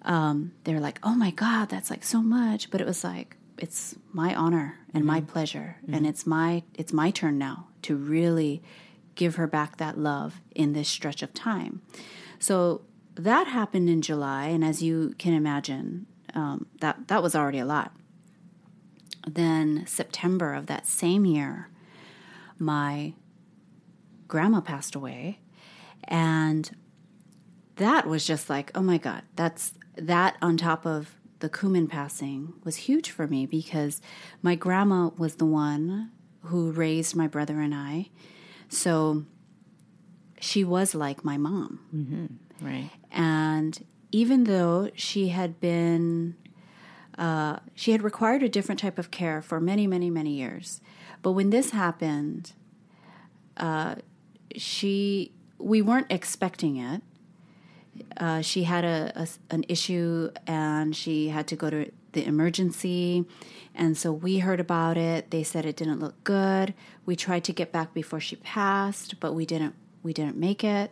Um, 0.03 0.53
they're 0.63 0.79
like, 0.79 0.99
oh 1.03 1.15
my 1.15 1.31
god, 1.31 1.69
that's 1.69 1.89
like 1.89 2.03
so 2.03 2.21
much, 2.21 2.71
but 2.71 2.79
it 2.81 2.87
was 2.87 3.03
like 3.03 3.35
it's 3.57 3.95
my 4.13 4.33
honor 4.33 4.77
and 4.93 5.03
my 5.03 5.19
mm-hmm. 5.19 5.31
pleasure, 5.31 5.77
and 5.85 5.95
mm-hmm. 5.97 6.05
it's 6.05 6.25
my 6.25 6.63
it's 6.75 6.93
my 6.93 7.11
turn 7.11 7.37
now 7.37 7.67
to 7.83 7.95
really 7.95 8.63
give 9.19 9.35
her 9.35 9.47
back 9.47 9.75
that 9.75 9.97
love 9.97 10.39
in 10.55 10.71
this 10.71 10.87
stretch 10.87 11.21
of 11.21 11.33
time. 11.33 11.81
So 12.39 12.83
that 13.15 13.47
happened 13.47 13.89
in 13.89 14.01
July, 14.01 14.45
and 14.45 14.63
as 14.63 14.81
you 14.81 15.13
can 15.17 15.33
imagine, 15.33 16.05
um, 16.33 16.67
that 16.79 17.09
that 17.09 17.21
was 17.21 17.35
already 17.35 17.59
a 17.59 17.65
lot. 17.65 17.91
Then 19.27 19.83
September 19.85 20.53
of 20.53 20.67
that 20.67 20.87
same 20.87 21.25
year, 21.25 21.69
my 22.57 23.13
grandma 24.29 24.61
passed 24.61 24.95
away, 24.95 25.41
and 26.05 26.73
that 27.75 28.07
was 28.07 28.25
just 28.25 28.49
like, 28.49 28.71
oh 28.73 28.81
my 28.81 28.97
god, 28.97 29.23
that's 29.35 29.73
that 29.97 30.37
on 30.41 30.55
top 30.55 30.85
of 30.85 31.17
the 31.39 31.49
Kumin 31.49 31.89
passing 31.89 32.53
was 32.63 32.77
huge 32.77 33.11
for 33.11 33.27
me 33.27 33.45
because 33.45 33.99
my 34.41 34.55
grandma 34.55 35.09
was 35.17 35.35
the 35.35 35.45
one 35.45 36.11
who 36.43 36.71
raised 36.71 37.17
my 37.17 37.27
brother 37.27 37.59
and 37.59 37.75
I. 37.75 38.11
So 38.69 39.25
she 40.39 40.63
was 40.63 40.95
like 40.95 41.25
my 41.25 41.37
mom. 41.37 41.79
Mm-hmm. 41.93 42.65
Right. 42.65 42.89
And 43.11 43.85
even 44.11 44.45
though 44.45 44.89
she 44.95 45.29
had 45.29 45.59
been, 45.59 46.35
uh, 47.17 47.57
she 47.75 47.91
had 47.91 48.01
required 48.01 48.43
a 48.43 48.49
different 48.49 48.79
type 48.79 48.97
of 48.97 49.11
care 49.11 49.41
for 49.41 49.59
many, 49.59 49.87
many, 49.87 50.09
many 50.09 50.31
years. 50.31 50.81
But 51.21 51.31
when 51.31 51.49
this 51.49 51.71
happened, 51.71 52.53
uh, 53.57 53.95
she, 54.55 55.33
we 55.57 55.81
weren't 55.81 56.07
expecting 56.09 56.77
it. 56.77 57.01
Uh, 58.15 58.41
she 58.41 58.63
had 58.63 58.85
a, 58.85 59.11
a, 59.15 59.27
an 59.53 59.65
issue 59.67 60.31
and 60.47 60.95
she 60.95 61.29
had 61.29 61.47
to 61.47 61.55
go 61.55 61.69
to 61.69 61.91
the 62.13 62.25
emergency 62.25 63.25
and 63.75 63.97
so 63.97 64.11
we 64.11 64.39
heard 64.39 64.59
about 64.59 64.97
it 64.97 65.31
they 65.31 65.43
said 65.43 65.65
it 65.65 65.75
didn't 65.75 65.99
look 65.99 66.23
good 66.23 66.73
we 67.05 67.15
tried 67.15 67.43
to 67.43 67.53
get 67.53 67.71
back 67.71 67.93
before 67.93 68.19
she 68.19 68.35
passed 68.37 69.19
but 69.19 69.33
we 69.33 69.45
didn't 69.45 69.75
we 70.03 70.13
didn't 70.13 70.37
make 70.37 70.63
it 70.63 70.91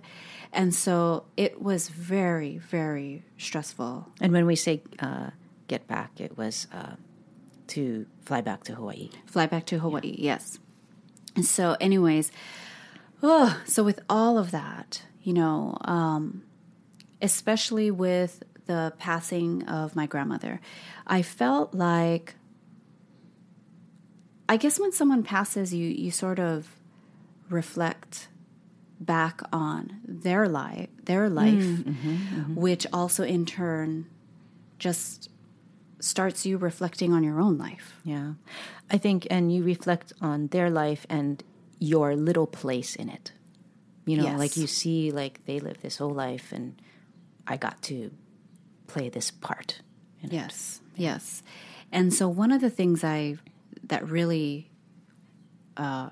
and 0.53 0.73
so 0.73 1.25
it 1.35 1.61
was 1.61 1.89
very 1.89 2.57
very 2.57 3.23
stressful 3.37 4.07
And 4.21 4.31
when 4.31 4.45
we 4.45 4.55
say 4.55 4.81
uh, 4.99 5.31
get 5.67 5.87
back, 5.87 6.19
it 6.19 6.37
was 6.37 6.67
uh, 6.73 6.95
to 7.67 8.05
fly 8.21 8.41
back 8.41 8.63
to 8.63 8.75
Hawaii. 8.75 9.09
fly 9.25 9.45
back 9.45 9.65
to 9.65 9.79
Hawaii. 9.79 10.15
Yes. 10.17 10.59
And 11.35 11.45
so, 11.45 11.75
anyways, 11.81 12.31
oh, 13.21 13.61
so 13.65 13.83
with 13.83 13.99
all 14.09 14.37
of 14.37 14.51
that, 14.51 15.03
you 15.21 15.33
know, 15.33 15.77
um, 15.81 16.43
especially 17.21 17.91
with 17.91 18.43
the 18.67 18.93
passing 18.97 19.63
of 19.67 19.95
my 19.95 20.05
grandmother, 20.05 20.59
I 21.05 21.21
felt 21.21 21.73
like, 21.73 22.35
I 24.49 24.57
guess 24.57 24.79
when 24.79 24.91
someone 24.91 25.23
passes, 25.23 25.73
you 25.73 25.87
you 25.87 26.11
sort 26.11 26.39
of 26.39 26.75
reflect 27.49 28.27
back 28.99 29.41
on 29.53 29.99
their 30.05 30.45
mm, 30.45 30.51
life, 30.51 30.89
their 31.03 31.29
life, 31.29 31.83
which 32.55 32.87
also 32.91 33.23
in 33.23 33.45
turn 33.45 34.05
just 34.79 35.29
starts 35.99 36.45
you 36.45 36.57
reflecting 36.57 37.13
on 37.13 37.23
your 37.23 37.39
own 37.39 37.57
life. 37.57 37.99
Yeah. 38.03 38.33
I 38.89 38.97
think, 38.97 39.27
and 39.29 39.51
you 39.53 39.63
reflect 39.63 40.13
on 40.21 40.47
their 40.47 40.69
life 40.69 41.05
and 41.09 41.43
your 41.79 42.15
little 42.15 42.47
place 42.47 42.95
in 42.95 43.09
it. 43.09 43.31
You 44.05 44.17
know, 44.17 44.23
Yes. 44.23 44.39
like 44.39 44.57
you 44.57 44.67
see, 44.67 45.11
like 45.11 45.45
they 45.45 45.59
live 45.59 45.81
this 45.81 45.97
whole 45.97 46.13
life 46.13 46.51
and 46.51 46.81
I 47.45 47.57
got 47.57 47.81
to 47.83 48.11
play 48.87 49.09
this 49.09 49.31
part. 49.31 49.81
in 50.21 50.29
it. 50.29 50.33
Yes, 50.33 50.81
yes. 50.95 51.43
And 51.91 52.13
so 52.13 52.27
one 52.27 52.51
of 52.51 52.61
the 52.61 52.69
things 52.69 53.03
I 53.03 53.37
that 53.83 54.07
really 54.07 54.69
uh, 55.77 56.09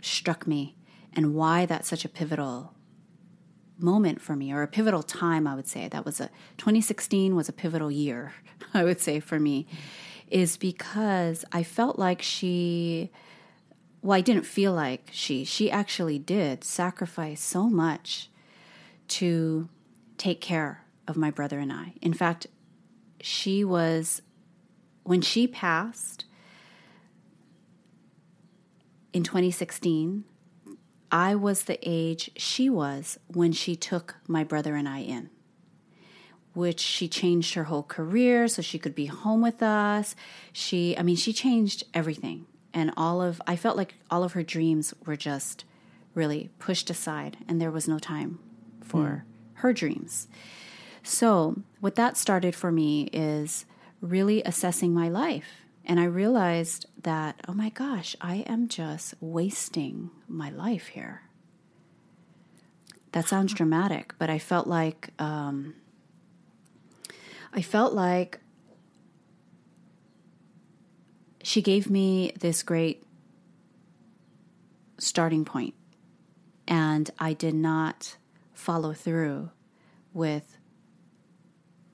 struck 0.00 0.46
me, 0.46 0.76
and 1.12 1.34
why 1.34 1.66
that's 1.66 1.88
such 1.88 2.04
a 2.04 2.08
pivotal 2.08 2.74
moment 3.78 4.20
for 4.20 4.36
me, 4.36 4.52
or 4.52 4.62
a 4.62 4.68
pivotal 4.68 5.02
time, 5.02 5.46
I 5.46 5.54
would 5.54 5.68
say 5.68 5.88
that 5.88 6.04
was 6.04 6.20
a 6.20 6.28
2016 6.58 7.34
was 7.34 7.48
a 7.48 7.52
pivotal 7.52 7.90
year, 7.90 8.32
I 8.74 8.84
would 8.84 9.00
say 9.00 9.20
for 9.20 9.38
me, 9.38 9.66
is 10.30 10.56
because 10.56 11.44
I 11.52 11.62
felt 11.62 11.98
like 11.98 12.22
she. 12.22 13.10
Well, 14.02 14.16
I 14.16 14.20
didn't 14.20 14.44
feel 14.44 14.72
like 14.72 15.08
she. 15.12 15.44
She 15.44 15.70
actually 15.70 16.18
did 16.18 16.62
sacrifice 16.62 17.40
so 17.40 17.68
much 17.68 18.28
to 19.08 19.68
take 20.18 20.40
care 20.40 20.83
of 21.06 21.16
my 21.16 21.30
brother 21.30 21.58
and 21.58 21.72
I. 21.72 21.94
In 22.00 22.12
fact, 22.12 22.46
she 23.20 23.64
was, 23.64 24.22
when 25.02 25.20
she 25.20 25.46
passed 25.46 26.24
in 29.12 29.22
2016, 29.22 30.24
I 31.10 31.34
was 31.34 31.64
the 31.64 31.78
age 31.82 32.30
she 32.36 32.68
was 32.68 33.18
when 33.28 33.52
she 33.52 33.76
took 33.76 34.16
my 34.26 34.42
brother 34.42 34.74
and 34.74 34.88
I 34.88 34.98
in, 34.98 35.30
which 36.54 36.80
she 36.80 37.06
changed 37.08 37.54
her 37.54 37.64
whole 37.64 37.84
career 37.84 38.48
so 38.48 38.62
she 38.62 38.78
could 38.78 38.94
be 38.94 39.06
home 39.06 39.40
with 39.40 39.62
us. 39.62 40.16
She, 40.52 40.98
I 40.98 41.02
mean, 41.02 41.16
she 41.16 41.32
changed 41.32 41.84
everything. 41.94 42.46
And 42.72 42.92
all 42.96 43.22
of, 43.22 43.40
I 43.46 43.54
felt 43.54 43.76
like 43.76 43.94
all 44.10 44.24
of 44.24 44.32
her 44.32 44.42
dreams 44.42 44.92
were 45.06 45.16
just 45.16 45.64
really 46.14 46.50
pushed 46.58 46.90
aside 46.90 47.36
and 47.46 47.60
there 47.60 47.70
was 47.70 47.86
no 47.86 48.00
time 48.00 48.40
for 48.82 49.24
hmm. 49.52 49.60
her 49.60 49.72
dreams. 49.72 50.26
So, 51.06 51.60
what 51.80 51.96
that 51.96 52.16
started 52.16 52.54
for 52.54 52.72
me 52.72 53.10
is 53.12 53.66
really 54.00 54.42
assessing 54.42 54.94
my 54.94 55.10
life. 55.10 55.66
And 55.84 56.00
I 56.00 56.04
realized 56.04 56.86
that, 57.02 57.40
oh 57.46 57.52
my 57.52 57.68
gosh, 57.68 58.16
I 58.22 58.36
am 58.46 58.68
just 58.68 59.14
wasting 59.20 60.10
my 60.26 60.48
life 60.48 60.88
here. 60.88 61.24
That 63.12 63.28
sounds 63.28 63.52
dramatic, 63.52 64.14
but 64.18 64.30
I 64.30 64.38
felt 64.38 64.66
like, 64.66 65.10
um, 65.18 65.74
I 67.52 67.60
felt 67.60 67.92
like 67.92 68.40
she 71.42 71.60
gave 71.60 71.90
me 71.90 72.32
this 72.40 72.62
great 72.62 73.04
starting 74.96 75.44
point, 75.44 75.74
and 76.66 77.10
I 77.18 77.34
did 77.34 77.54
not 77.54 78.16
follow 78.54 78.94
through 78.94 79.50
with 80.14 80.56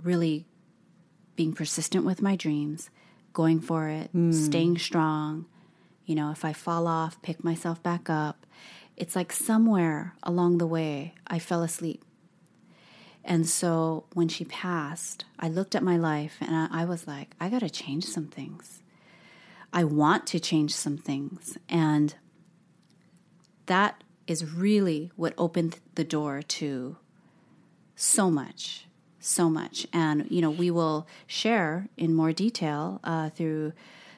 really 0.02 0.46
being 1.36 1.52
persistent 1.52 2.04
with 2.04 2.22
my 2.22 2.36
dreams, 2.36 2.90
going 3.32 3.60
for 3.60 3.88
it, 3.88 4.10
hmm. 4.10 4.32
staying 4.32 4.78
strong. 4.78 5.46
You 6.04 6.14
know, 6.14 6.30
if 6.30 6.44
I 6.44 6.52
fall 6.52 6.86
off, 6.86 7.20
pick 7.22 7.44
myself 7.44 7.82
back 7.82 8.10
up. 8.10 8.46
It's 8.96 9.16
like 9.16 9.32
somewhere 9.32 10.14
along 10.22 10.58
the 10.58 10.66
way, 10.66 11.14
I 11.26 11.38
fell 11.38 11.62
asleep. 11.62 12.04
And 13.24 13.48
so 13.48 14.04
when 14.14 14.28
she 14.28 14.44
passed, 14.44 15.24
I 15.38 15.48
looked 15.48 15.74
at 15.74 15.82
my 15.82 15.96
life 15.96 16.36
and 16.40 16.54
I, 16.54 16.68
I 16.70 16.84
was 16.84 17.06
like, 17.06 17.34
I 17.40 17.48
got 17.48 17.60
to 17.60 17.70
change 17.70 18.04
some 18.04 18.26
things. 18.26 18.82
I 19.72 19.84
want 19.84 20.26
to 20.28 20.40
change 20.40 20.74
some 20.74 20.96
things. 20.96 21.56
And 21.68 22.14
that 23.66 24.02
is 24.26 24.52
really 24.52 25.12
what 25.16 25.34
opened 25.38 25.78
the 25.94 26.04
door 26.04 26.42
to 26.42 26.96
so 27.94 28.30
much, 28.30 28.86
so 29.20 29.48
much. 29.48 29.86
And, 29.92 30.26
you 30.30 30.40
know, 30.40 30.50
we 30.50 30.70
will 30.70 31.06
share 31.26 31.88
in 31.96 32.14
more 32.14 32.32
detail 32.32 33.00
uh, 33.04 33.30
through 33.30 33.72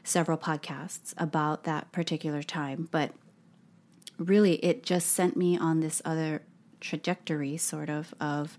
several 0.04 0.38
podcasts 0.38 1.12
about 1.18 1.64
that 1.64 1.92
particular 1.92 2.42
time. 2.42 2.88
But 2.90 3.12
really, 4.18 4.54
it 4.64 4.82
just 4.82 5.08
sent 5.08 5.36
me 5.36 5.58
on 5.58 5.80
this 5.80 6.00
other 6.04 6.42
trajectory, 6.80 7.56
sort 7.56 7.90
of, 7.90 8.14
of 8.20 8.56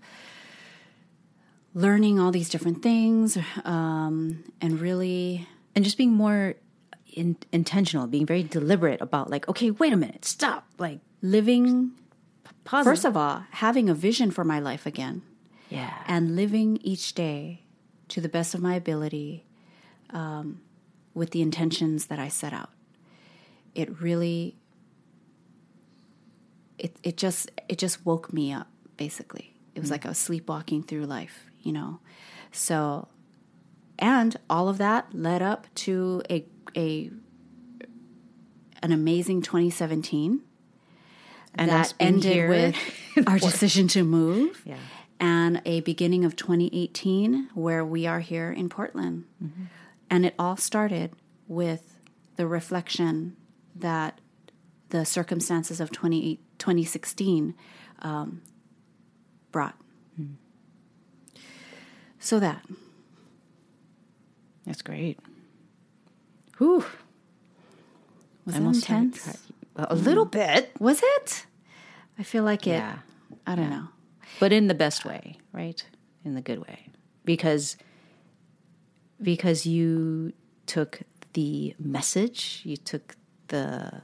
learning 1.74 2.20
all 2.20 2.30
these 2.30 2.48
different 2.48 2.82
things 2.82 3.36
um, 3.64 4.44
and 4.60 4.80
really 4.80 5.48
And 5.74 5.84
just 5.84 5.98
being 5.98 6.12
more 6.12 6.54
in, 7.12 7.36
intentional, 7.52 8.06
being 8.06 8.26
very 8.26 8.42
deliberate 8.42 9.00
about, 9.00 9.28
like, 9.28 9.48
okay, 9.48 9.70
wait 9.70 9.92
a 9.92 9.96
minute, 9.96 10.24
stop. 10.24 10.66
Like, 10.78 11.00
living, 11.20 11.92
pause. 12.64 12.84
first 12.84 13.04
of 13.04 13.16
all, 13.16 13.44
having 13.50 13.88
a 13.88 13.94
vision 13.94 14.30
for 14.30 14.44
my 14.44 14.60
life 14.60 14.86
again. 14.86 15.22
Yeah. 15.74 16.04
and 16.06 16.36
living 16.36 16.78
each 16.82 17.14
day 17.14 17.62
to 18.08 18.20
the 18.20 18.28
best 18.28 18.54
of 18.54 18.60
my 18.60 18.74
ability 18.74 19.44
um, 20.10 20.60
with 21.14 21.30
the 21.30 21.42
intentions 21.42 22.06
that 22.06 22.18
I 22.18 22.28
set 22.28 22.52
out. 22.52 22.70
It 23.74 24.00
really, 24.00 24.56
it, 26.78 26.96
it 27.02 27.16
just 27.16 27.50
it 27.68 27.78
just 27.78 28.04
woke 28.06 28.32
me 28.32 28.52
up 28.52 28.68
basically. 28.96 29.54
It 29.74 29.80
was 29.80 29.90
like 29.90 30.06
I 30.06 30.08
was 30.08 30.18
sleepwalking 30.18 30.84
through 30.84 31.06
life, 31.06 31.50
you 31.62 31.72
know. 31.72 31.98
So, 32.52 33.08
and 33.98 34.36
all 34.48 34.68
of 34.68 34.78
that 34.78 35.12
led 35.12 35.42
up 35.42 35.66
to 35.76 36.22
a 36.30 36.44
a 36.76 37.10
an 38.84 38.92
amazing 38.92 39.42
2017 39.42 40.42
And 41.56 41.70
that 41.70 41.94
ended 41.98 42.32
here 42.32 42.48
with 42.48 42.76
our 43.26 43.38
decision 43.38 43.88
to 43.88 44.04
move. 44.04 44.62
Yeah. 44.64 44.76
And 45.24 45.62
a 45.64 45.80
beginning 45.80 46.26
of 46.26 46.36
2018 46.36 47.48
where 47.54 47.82
we 47.82 48.06
are 48.06 48.20
here 48.20 48.52
in 48.52 48.68
Portland. 48.68 49.24
Mm-hmm. 49.42 49.62
And 50.10 50.26
it 50.26 50.34
all 50.38 50.58
started 50.58 51.12
with 51.48 51.96
the 52.36 52.46
reflection 52.46 53.34
that 53.74 54.20
the 54.90 55.06
circumstances 55.06 55.80
of 55.80 55.90
20, 55.90 56.40
2016 56.58 57.54
um, 58.00 58.42
brought. 59.50 59.76
Hmm. 60.14 60.34
So 62.18 62.38
that. 62.38 62.62
That's 64.66 64.82
great. 64.82 65.18
Whew. 66.58 66.84
Was 68.44 68.56
I 68.56 68.58
it 68.58 68.62
intense? 68.62 69.38
Well, 69.74 69.86
a 69.88 69.94
little 69.94 70.26
bit. 70.26 70.70
Was 70.78 71.00
it? 71.02 71.46
I 72.18 72.24
feel 72.24 72.44
like 72.44 72.66
it. 72.66 72.72
Yeah. 72.72 72.98
I 73.46 73.54
don't 73.54 73.70
know. 73.70 73.88
But 74.40 74.52
in 74.52 74.66
the 74.68 74.74
best 74.74 75.04
way, 75.04 75.38
right? 75.52 75.84
In 76.24 76.34
the 76.34 76.40
good 76.40 76.58
way, 76.58 76.88
because 77.24 77.76
because 79.22 79.64
you 79.66 80.32
took 80.66 81.00
the 81.34 81.74
message, 81.78 82.62
you 82.64 82.76
took 82.76 83.16
the 83.48 84.02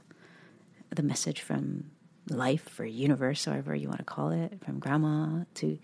the 0.95 1.03
message 1.03 1.41
from 1.41 1.85
life 2.29 2.79
or 2.79 2.85
universe, 2.85 3.45
however 3.45 3.73
you 3.75 3.87
want 3.87 3.99
to 3.99 4.05
call 4.05 4.29
it, 4.31 4.59
from 4.63 4.79
grandma 4.79 5.43
to, 5.55 5.79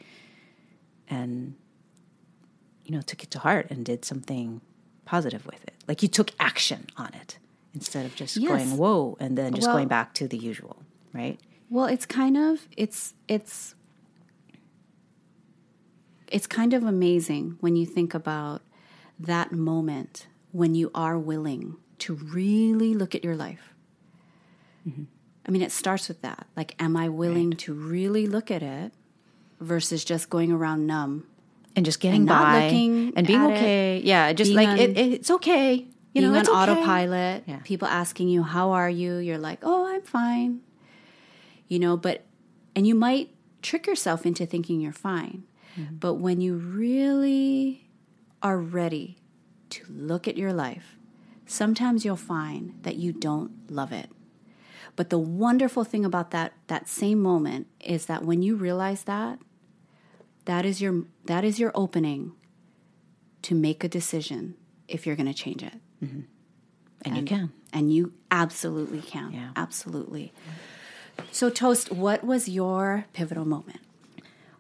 and 1.10 1.56
you 2.86 2.92
know, 2.96 3.02
took 3.02 3.24
it 3.24 3.32
to 3.32 3.40
heart 3.40 3.68
and 3.70 3.84
did 3.86 4.06
something 4.06 4.62
positive 5.06 5.46
with 5.46 5.62
it. 5.64 5.74
Like 5.88 6.02
you 6.02 6.08
took 6.08 6.32
action 6.40 6.86
on 6.98 7.14
it 7.14 7.38
instead 7.74 8.06
of 8.06 8.16
just 8.16 8.38
Yes. 8.38 8.50
going 8.50 8.78
whoa 8.78 9.18
and 9.20 9.38
then 9.38 9.54
just 9.54 9.68
Well- 9.68 9.78
going 9.78 9.88
back 9.88 10.14
to 10.16 10.28
the 10.28 10.38
usual, 10.38 10.84
right? 11.14 11.40
Well, 11.70 11.86
it's 11.86 12.06
kind 12.06 12.38
of 12.38 12.68
it's 12.78 13.14
it's 13.28 13.76
it's 16.32 16.48
kind 16.48 16.74
of 16.74 16.84
amazing 16.84 17.58
when 17.60 17.76
you 17.76 17.86
think 17.86 18.14
about 18.14 18.62
that 19.20 19.52
moment 19.52 20.28
when 20.52 20.76
you 20.76 20.92
are 20.94 21.18
willing 21.18 21.76
to 22.00 22.14
really 22.14 22.94
look 22.94 23.16
at 23.16 23.24
your 23.24 23.36
life. 23.36 23.74
Mm-hmm. 24.88 25.04
I 25.48 25.52
mean, 25.52 25.62
it 25.62 25.72
starts 25.72 26.08
with 26.08 26.22
that. 26.22 26.48
Like, 26.56 26.76
am 26.82 26.96
I 26.98 27.10
willing 27.10 27.52
to 27.54 27.74
really 27.74 28.28
look 28.28 28.52
at 28.52 28.62
it 28.62 28.92
versus 29.60 30.04
just 30.04 30.30
going 30.30 30.52
around 30.52 30.86
numb? 30.88 31.26
and 31.76 31.86
just 31.86 32.00
getting 32.00 32.22
And 32.22 32.26
not 32.26 32.42
by 32.42 32.64
looking 32.66 33.14
and 33.16 33.28
being 33.28 33.40
at 33.40 33.52
it, 33.52 33.54
okay. 33.58 34.02
yeah, 34.04 34.34
just 34.34 34.52
like 34.52 34.68
on- 34.68 34.80
it, 34.80 34.98
it's 34.98 35.30
okay. 35.30 35.76
You 35.76 35.86
being 36.12 36.24
know, 36.26 36.32
on 36.32 36.40
it's 36.40 36.50
okay. 36.50 36.58
autopilot, 36.58 37.44
Yeah. 37.46 37.60
people 37.64 37.88
asking 37.88 38.30
you, 38.30 38.42
How 38.42 38.72
are 38.72 38.90
you? 38.90 39.18
You're 39.18 39.38
like, 39.38 39.60
Oh, 39.62 39.86
I'm 39.88 40.02
fine. 40.02 40.62
You 41.68 41.78
know, 41.78 41.96
but, 41.96 42.24
and 42.76 42.88
you 42.88 42.96
might 42.96 43.30
trick 43.62 43.86
yourself 43.86 44.26
into 44.26 44.48
thinking 44.48 44.82
you're 44.82 44.92
fine. 44.92 45.44
Mm-hmm. 45.78 45.96
But 45.96 46.16
when 46.16 46.42
you 46.42 46.56
really 46.56 47.90
are 48.42 48.58
ready 48.58 49.18
to 49.70 49.86
look 49.90 50.28
at 50.28 50.38
your 50.38 50.54
life, 50.54 50.98
sometimes 51.46 52.06
you'll 52.06 52.16
find 52.16 52.74
that 52.84 52.96
you 52.96 53.12
don't 53.12 53.70
love 53.70 53.92
it. 53.92 54.10
But 54.96 55.10
the 55.10 55.20
wonderful 55.20 55.84
thing 55.84 56.04
about 56.06 56.32
that 56.32 56.54
that 56.68 56.88
same 56.88 57.22
moment 57.22 57.68
is 57.80 58.08
that 58.08 58.24
when 58.24 58.42
you 58.42 58.56
realize 58.56 59.04
that, 59.04 59.40
that 60.46 60.66
is 60.66 60.82
your 60.82 61.04
that 61.26 61.44
is 61.44 61.60
your 61.60 61.72
opening 61.76 62.34
to 63.44 63.54
make 63.54 63.84
a 63.84 63.88
decision 63.88 64.56
if 64.88 65.06
you're 65.06 65.16
going 65.16 65.28
to 65.28 65.34
change 65.34 65.62
it. 65.64 65.76
and 66.02 67.18
you 67.18 67.24
can. 67.24 67.52
And 67.72 67.94
you 67.94 68.14
absolutely 68.32 69.02
can. 69.02 69.32
Yeah. 69.32 69.50
Absolutely. 69.56 70.34
So 71.32 71.50
Toast, 71.50 71.92
what 71.92 72.24
was 72.24 72.50
your 72.50 73.06
pivotal 73.14 73.46
moment? 73.46 73.82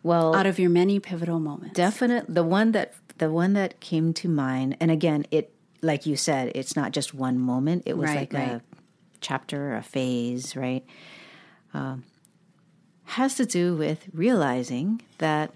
Well, 0.07 0.35
Out 0.35 0.45
of 0.45 0.59
your 0.59 0.69
many 0.69 0.99
pivotal 0.99 1.39
moments. 1.39 1.75
definite 1.75 2.25
the 2.33 2.43
one 2.43 2.71
that 2.71 2.93
the 3.17 3.31
one 3.31 3.53
that 3.53 3.79
came 3.79 4.13
to 4.21 4.29
mind, 4.29 4.77
and 4.79 4.91
again, 4.91 5.25
it 5.31 5.53
like 5.81 6.05
you 6.05 6.15
said, 6.15 6.51
it's 6.55 6.75
not 6.75 6.91
just 6.91 7.13
one 7.13 7.37
moment. 7.37 7.83
It 7.85 7.97
was 7.97 8.09
Right, 8.09 8.31
like 8.31 8.33
right. 8.33 8.51
a 8.53 8.61
chapter, 9.21 9.75
a 9.75 9.83
phase, 9.83 10.55
right? 10.55 10.83
Um, 11.73 12.03
has 13.05 13.35
to 13.35 13.45
do 13.45 13.75
with 13.75 14.07
realizing 14.13 15.01
that, 15.19 15.51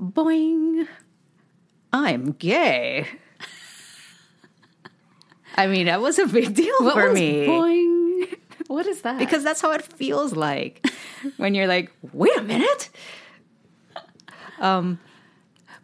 boing, 0.00 0.86
I'm 1.92 2.32
gay. 2.32 3.06
I 5.56 5.66
mean, 5.66 5.86
that 5.86 6.00
was 6.00 6.18
a 6.18 6.26
big 6.26 6.54
deal 6.54 6.74
what 6.80 6.94
for 6.94 7.12
me. 7.12 7.46
boing? 7.46 8.36
What 8.68 8.86
is 8.86 9.02
that? 9.02 9.18
because 9.18 9.44
that's 9.44 9.60
how 9.60 9.72
it 9.72 9.82
feels 9.82 10.34
like 10.34 10.86
when 11.36 11.54
you're 11.54 11.66
like, 11.66 11.92
wait 12.12 12.34
a 12.38 12.42
minute. 12.42 12.88
Um, 14.60 14.98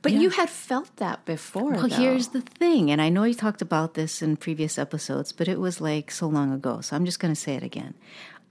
but 0.00 0.12
you 0.12 0.30
had 0.30 0.48
felt 0.48 0.96
that 0.96 1.24
before. 1.24 1.72
Well, 1.72 1.88
though. 1.88 1.96
here's 1.96 2.28
the 2.28 2.40
thing, 2.40 2.90
and 2.90 3.02
I 3.02 3.08
know 3.08 3.24
you 3.24 3.34
talked 3.34 3.62
about 3.62 3.94
this 3.94 4.22
in 4.22 4.36
previous 4.36 4.78
episodes, 4.78 5.32
but 5.32 5.48
it 5.48 5.58
was 5.58 5.80
like 5.80 6.10
so 6.10 6.28
long 6.28 6.52
ago, 6.52 6.80
so 6.80 6.94
I'm 6.94 7.04
just 7.04 7.18
going 7.18 7.34
to 7.34 7.40
say 7.40 7.54
it 7.54 7.62
again. 7.62 7.94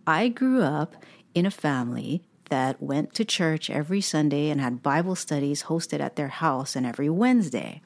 I 0.05 0.27
grew 0.27 0.61
up 0.61 0.95
in 1.33 1.45
a 1.45 1.51
family 1.51 2.23
that 2.49 2.81
went 2.81 3.13
to 3.13 3.25
church 3.25 3.69
every 3.69 4.01
Sunday 4.01 4.49
and 4.49 4.59
had 4.61 4.83
Bible 4.83 5.15
studies 5.15 5.63
hosted 5.63 5.99
at 5.99 6.15
their 6.15 6.29
house 6.29 6.75
and 6.75 6.85
every 6.85 7.09
Wednesday. 7.09 7.81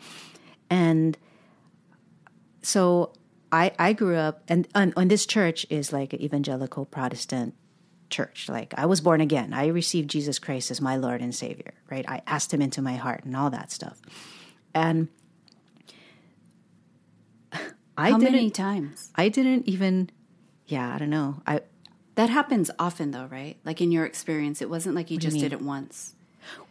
And 0.70 1.18
so 2.62 3.14
I 3.52 3.72
I 3.80 3.94
grew 3.94 4.16
up 4.16 4.44
and 4.48 4.68
and, 4.76 4.94
and 4.96 5.10
this 5.10 5.26
church 5.26 5.66
is 5.70 5.92
like 5.92 6.14
an 6.14 6.22
evangelical 6.22 6.86
Protestant 6.86 7.56
church. 8.12 8.48
Like 8.50 8.74
I 8.78 8.86
was 8.86 9.02
born 9.02 9.22
again. 9.22 9.54
I 9.54 9.68
received 9.68 10.10
Jesus 10.10 10.38
Christ 10.40 10.70
as 10.72 10.82
my 10.82 10.96
Lord 10.96 11.22
and 11.22 11.34
Savior, 11.34 11.74
right? 11.90 12.06
I 12.08 12.22
asked 12.28 12.54
him 12.54 12.62
into 12.62 12.82
my 12.82 12.94
heart 12.96 13.24
and 13.26 13.36
all 13.36 13.50
that 13.50 13.72
stuff. 13.72 14.02
And 14.74 15.08
I 17.98 18.12
How 18.12 18.18
didn't 18.18 18.34
many 18.34 18.50
times? 18.50 19.12
I 19.16 19.30
didn't 19.30 19.68
even 19.68 20.10
yeah, 20.68 20.96
I 20.96 20.98
don't 20.98 21.10
know. 21.10 21.42
I 21.46 21.62
That 22.16 22.30
happens 22.30 22.72
often, 22.80 23.12
though, 23.12 23.26
right? 23.26 23.58
Like 23.66 23.82
in 23.82 23.92
your 23.92 24.06
experience, 24.06 24.62
it 24.62 24.70
wasn't 24.70 24.96
like 24.96 25.12
you 25.12 25.18
just 25.18 25.38
did 25.38 25.52
it 25.54 25.62
once. 25.62 26.16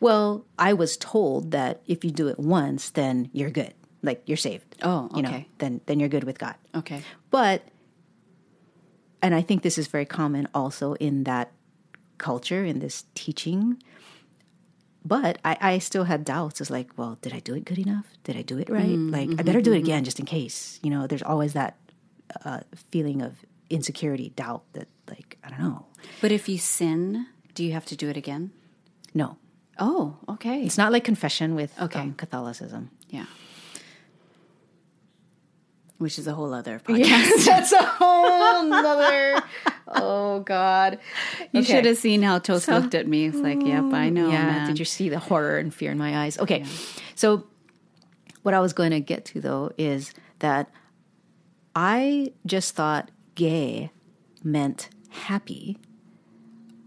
well, 0.00 0.44
I 0.58 0.72
was 0.72 0.96
told 0.96 1.50
that 1.52 1.82
if 1.86 2.04
you 2.04 2.10
do 2.10 2.28
it 2.28 2.38
once, 2.38 2.90
then 2.90 3.28
you're 3.32 3.50
good. 3.50 3.74
Like 4.02 4.22
you're 4.26 4.38
saved. 4.38 4.76
Oh, 4.82 5.10
You 5.14 5.22
know, 5.22 5.28
okay. 5.28 5.48
then 5.58 5.82
then 5.86 6.00
you're 6.00 6.08
good 6.08 6.24
with 6.24 6.38
God. 6.38 6.54
Okay. 6.74 7.02
But, 7.30 7.62
and 9.22 9.34
I 9.34 9.42
think 9.42 9.62
this 9.62 9.78
is 9.78 9.86
very 9.86 10.04
common 10.06 10.48
also 10.54 10.94
in 10.94 11.24
that 11.24 11.52
culture, 12.18 12.64
in 12.64 12.78
this 12.80 13.04
teaching. 13.14 13.82
But 15.04 15.38
I, 15.44 15.56
I 15.60 15.78
still 15.78 16.04
had 16.04 16.24
doubts. 16.24 16.60
It's 16.60 16.70
like, 16.70 16.90
well, 16.98 17.16
did 17.22 17.32
I 17.32 17.40
do 17.40 17.54
it 17.54 17.64
good 17.64 17.78
enough? 17.78 18.06
Did 18.24 18.36
I 18.36 18.42
do 18.42 18.58
it 18.58 18.68
right? 18.68 18.98
like, 18.98 19.30
I 19.38 19.42
better 19.42 19.62
do 19.62 19.72
it 19.72 19.78
again 19.78 20.04
just 20.04 20.20
in 20.20 20.26
case. 20.26 20.78
You 20.82 20.90
know, 20.90 21.06
there's 21.06 21.22
always 21.22 21.54
that 21.54 21.78
uh, 22.44 22.60
feeling 22.90 23.22
of 23.22 23.32
insecurity, 23.70 24.30
doubt 24.36 24.64
that, 24.74 24.88
like, 25.08 25.38
I 25.42 25.48
don't 25.48 25.60
know. 25.60 25.86
But 26.20 26.32
if 26.32 26.48
you 26.48 26.58
sin, 26.58 27.26
do 27.54 27.64
you 27.64 27.72
have 27.72 27.86
to 27.86 27.96
do 27.96 28.08
it 28.10 28.16
again? 28.16 28.50
No, 29.14 29.38
Oh, 29.78 30.18
okay. 30.28 30.62
it's 30.64 30.76
not 30.76 30.92
like 30.92 31.04
confession 31.04 31.54
with 31.54 31.72
Okay. 31.80 32.00
um, 32.00 32.12
Catholicism. 32.14 32.90
Yeah. 33.08 33.24
Which 36.00 36.18
is 36.18 36.26
a 36.26 36.32
whole 36.34 36.52
other 36.54 36.78
podcast. 36.84 37.44
That's 37.44 37.72
a 37.72 37.82
whole 37.84 38.62
nother. 38.68 39.42
oh 39.86 40.40
God! 40.40 40.98
You 41.52 41.60
Okay. 41.60 41.72
should 41.72 41.84
have 41.84 41.98
seen 41.98 42.22
how 42.22 42.38
Toast 42.38 42.68
looked 42.68 42.94
at 42.94 43.06
me. 43.06 43.26
It's 43.26 43.36
like, 43.36 43.60
yep, 43.62 43.84
I 43.92 44.08
know. 44.08 44.28
yeah. 44.30 44.46
man. 44.46 44.66
Did 44.66 44.78
you 44.78 44.84
see 44.86 45.08
the 45.10 45.18
horror 45.18 45.58
and 45.58 45.72
fear 45.74 45.90
in 45.92 45.98
my 45.98 46.24
eyes? 46.24 46.38
Okay. 46.38 46.64
So, 47.14 47.44
what 48.42 48.54
I 48.54 48.60
was 48.60 48.72
going 48.72 48.92
to 48.92 49.00
get 49.00 49.26
to 49.26 49.40
though 49.42 49.72
is 49.76 50.14
that 50.38 50.70
I 51.76 52.32
just 52.46 52.74
thought 52.74 53.10
gay 53.34 53.90
meant 54.42 54.88
happy 55.10 55.76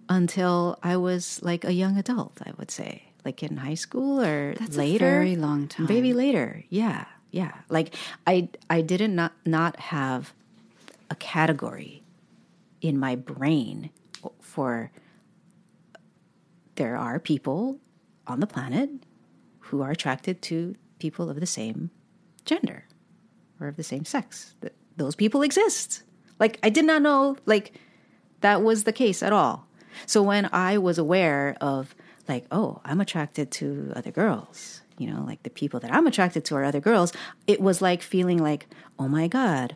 until 0.09 0.79
I 0.81 0.97
was 0.97 1.39
like 1.43 1.63
a 1.65 1.71
young 1.73 1.97
adult, 1.97 2.39
I 2.45 2.51
would 2.57 2.71
say, 2.71 3.03
like 3.23 3.43
in 3.43 3.57
high 3.57 3.75
school 3.75 4.21
or 4.21 4.55
That's 4.55 4.77
a 4.77 4.97
very 4.97 5.35
long 5.35 5.67
time. 5.67 5.85
Maybe 5.87 6.13
later. 6.13 6.63
Yeah. 6.69 7.05
Yeah. 7.33 7.51
Like 7.67 7.95
I 8.27 8.49
I 8.69 8.81
didn't 8.81 9.15
not 9.15 9.33
not 9.43 9.79
have 9.79 10.33
a 11.09 11.15
category 11.15 12.03
in 12.79 12.99
my 12.99 13.15
brain 13.15 13.89
for 14.39 14.91
there 16.75 16.95
are 16.95 17.19
people 17.19 17.79
on 18.27 18.39
the 18.39 18.45
planet 18.45 18.91
who 19.59 19.81
are 19.81 19.89
attracted 19.89 20.43
to 20.43 20.75
people 20.99 21.27
of 21.27 21.39
the 21.39 21.47
same 21.47 21.89
gender 22.45 22.85
or 23.59 23.67
of 23.67 23.77
the 23.77 23.83
same 23.83 24.05
sex. 24.05 24.53
That 24.61 24.73
those 24.95 25.15
people 25.15 25.41
exist. 25.41 26.03
Like 26.39 26.59
I 26.61 26.69
did 26.69 26.85
not 26.85 27.01
know 27.01 27.37
like 27.47 27.73
that 28.41 28.61
was 28.61 28.83
the 28.83 28.93
case 28.93 29.23
at 29.23 29.33
all. 29.33 29.65
So 30.05 30.21
when 30.21 30.49
I 30.53 30.77
was 30.77 30.99
aware 30.99 31.57
of 31.59 31.95
like, 32.27 32.45
oh, 32.51 32.79
I'm 32.85 33.01
attracted 33.01 33.49
to 33.53 33.91
other 33.95 34.11
girls, 34.11 34.82
you 34.97 35.09
know, 35.09 35.23
like 35.23 35.43
the 35.43 35.49
people 35.49 35.79
that 35.81 35.93
I'm 35.93 36.07
attracted 36.07 36.45
to 36.45 36.55
are 36.55 36.63
other 36.63 36.79
girls, 36.79 37.13
it 37.47 37.59
was 37.61 37.81
like 37.81 38.01
feeling 38.01 38.37
like, 38.37 38.67
oh 38.99 39.07
my 39.07 39.27
God, 39.27 39.75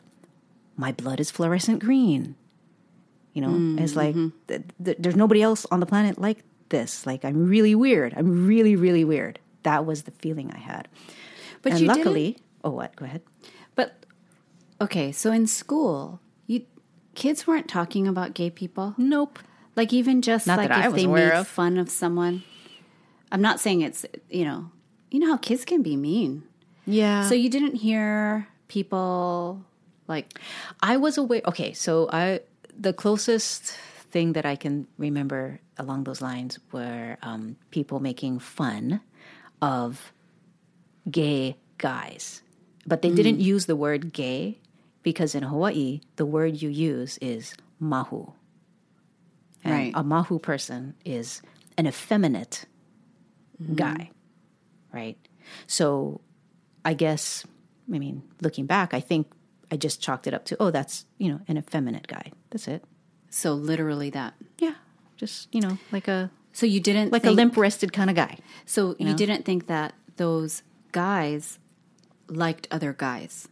my 0.75 0.91
blood 0.91 1.19
is 1.19 1.32
fluorescent 1.32 1.80
green. 1.80 2.36
You 3.34 3.41
know, 3.41 3.49
mm, 3.49 3.80
it's 3.80 3.95
like 3.95 4.15
mm-hmm. 4.15 4.30
th- 4.47 4.62
th- 4.84 4.97
there's 4.99 5.15
nobody 5.15 5.41
else 5.41 5.65
on 5.69 5.80
the 5.80 5.86
planet 5.86 6.19
like 6.19 6.43
this. 6.69 7.06
Like 7.06 7.23
I'm 7.23 7.47
really 7.47 7.75
weird. 7.75 8.13
I'm 8.17 8.47
really, 8.47 8.75
really 8.75 9.03
weird. 9.03 9.39
That 9.63 9.86
was 9.86 10.03
the 10.03 10.12
feeling 10.12 10.51
I 10.51 10.58
had. 10.58 10.88
But 11.62 11.73
and 11.73 11.82
you 11.82 11.88
luckily, 11.88 12.38
oh, 12.63 12.71
what? 12.71 12.95
Go 12.95 13.06
ahead. 13.06 13.21
But 13.75 14.06
okay, 14.82 15.12
so 15.12 15.32
in 15.32 15.47
school, 15.47 16.19
you 16.45 16.65
kids 17.15 17.45
weren't 17.45 17.67
talking 17.67 18.08
about 18.08 18.34
gay 18.34 18.49
people. 18.49 18.95
Nope. 18.97 19.39
Like 19.75 19.93
even 19.93 20.21
just 20.21 20.47
Not 20.47 20.58
like 20.58 20.71
if 20.71 20.93
they 20.93 21.06
made 21.06 21.32
of. 21.32 21.47
fun 21.47 21.77
of 21.77 21.89
someone. 21.89 22.43
I'm 23.32 23.41
not 23.41 23.60
saying 23.60 23.82
it's 23.82 24.06
you 24.30 24.45
know 24.45 24.71
you 25.11 25.19
know 25.19 25.27
how 25.27 25.37
kids 25.37 25.65
can 25.65 25.81
be 25.81 25.95
mean. 25.95 26.43
Yeah. 26.85 27.27
So 27.27 27.35
you 27.35 27.49
didn't 27.49 27.75
hear 27.75 28.47
people 28.67 29.61
like 30.07 30.39
I 30.81 30.97
was 30.97 31.17
aware. 31.17 31.41
Okay, 31.45 31.73
so 31.73 32.09
I 32.11 32.41
the 32.77 32.93
closest 32.93 33.77
thing 34.11 34.33
that 34.33 34.45
I 34.45 34.55
can 34.55 34.87
remember 34.97 35.59
along 35.77 36.03
those 36.05 36.21
lines 36.21 36.59
were 36.71 37.17
um, 37.21 37.57
people 37.71 37.99
making 37.99 38.39
fun 38.39 39.01
of 39.61 40.13
gay 41.11 41.55
guys, 41.77 42.41
but 42.85 43.01
they 43.01 43.09
didn't 43.11 43.39
use 43.39 43.65
the 43.65 43.75
word 43.75 44.13
gay 44.13 44.59
because 45.03 45.35
in 45.35 45.43
Hawaii 45.43 46.01
the 46.15 46.25
word 46.25 46.61
you 46.61 46.69
use 46.69 47.17
is 47.19 47.55
mahu, 47.79 48.31
and 49.63 49.73
Right. 49.73 49.91
a 49.95 50.03
mahu 50.03 50.39
person 50.39 50.95
is 51.05 51.41
an 51.77 51.85
effeminate 51.87 52.65
guy, 53.75 54.11
right? 54.97 55.17
So 55.67 56.21
I 56.83 56.93
guess, 56.93 57.45
I 57.93 57.97
mean, 57.99 58.23
looking 58.41 58.65
back, 58.65 58.93
I 58.93 58.99
think 58.99 59.27
I 59.71 59.77
just 59.77 60.01
chalked 60.01 60.25
it 60.27 60.33
up 60.33 60.43
to, 60.45 60.57
oh, 60.60 60.71
that's, 60.71 61.05
you 61.17 61.29
know, 61.31 61.39
an 61.47 61.57
effeminate 61.57 62.07
guy. 62.07 62.31
That's 62.49 62.67
it. 62.67 62.83
so 63.29 63.53
literally 63.53 64.10
that. 64.12 64.33
Yeah. 64.60 64.75
Just, 65.21 65.47
you 65.53 65.62
know, 65.62 65.77
like 65.91 66.07
a 66.07 66.29
So 66.53 66.65
you 66.65 66.79
didn't 66.79 67.12
like 67.12 67.25
a 67.25 67.31
limp 67.31 67.57
wristed 67.57 67.91
kind 67.93 68.10
of 68.10 68.15
guy. 68.15 68.38
So 68.65 68.95
you, 68.99 69.05
know? 69.05 69.15
didn't 69.15 69.43
think 69.45 69.67
that 69.67 69.93
those 70.17 70.63
guys 70.91 71.60
liked 72.29 72.67
other 72.71 72.93
guys. 72.93 73.47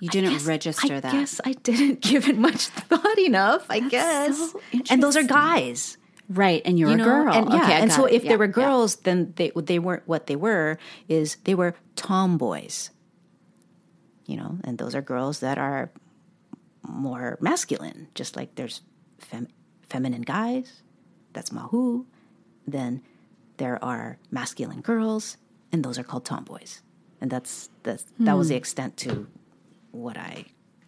You 0.00 0.08
didn't 0.08 0.32
Guess- 0.32 0.44
register 0.46 0.94
I 0.96 1.00
that. 1.00 1.12
guess 1.12 1.40
I 1.44 1.52
didn't 1.52 2.00
give 2.10 2.26
it 2.28 2.38
much 2.38 2.68
thought 2.68 3.18
enough, 3.18 3.66
I 3.68 3.80
guess. 3.80 4.36
so 4.38 4.60
and 4.90 5.02
those 5.02 5.16
are 5.16 5.22
guys. 5.24 5.98
Right, 6.30 6.62
and 6.64 6.78
you're 6.78 6.90
You 6.90 7.02
a 7.02 7.04
girl. 7.04 7.34
And, 7.34 7.52
yeah, 7.52 7.64
okay, 7.64 7.72
and 7.82 7.92
so 7.92 8.04
it. 8.04 8.14
if 8.14 8.22
Yeah, 8.22 8.30
they 8.30 8.36
were 8.36 8.44
yeah. 8.44 8.52
girls, 8.52 8.96
then 8.96 9.32
they 9.34 9.50
they 9.56 9.80
weren't 9.80 10.06
what 10.06 10.28
they 10.28 10.36
were 10.36 10.78
is 11.08 11.36
they 11.42 11.56
were 11.56 11.74
tomboys. 11.96 12.90
You 14.26 14.36
know, 14.36 14.58
and 14.62 14.78
those 14.78 14.94
are 14.94 15.02
girls 15.02 15.40
that 15.40 15.58
are 15.58 15.90
more 16.86 17.36
masculine, 17.40 18.06
just 18.14 18.36
like 18.36 18.54
there's 18.54 18.82
fem- 19.18 19.48
feminine 19.88 20.22
guys, 20.22 20.82
that's 21.32 21.50
mahu. 21.50 22.06
Then 22.64 23.02
there 23.56 23.82
are 23.84 24.18
masculine 24.30 24.82
girls, 24.82 25.36
and 25.72 25.84
those 25.84 25.98
are 25.98 26.04
called 26.04 26.24
tomboys. 26.24 26.80
And 27.20 27.28
that's 27.28 27.70
that's 27.82 28.06
that 28.20 28.38
was 28.38 28.48
the 28.48 28.54
hmm. 28.54 28.58
extent 28.58 28.96
to 28.98 29.26
what 29.90 30.16
I 30.16 30.44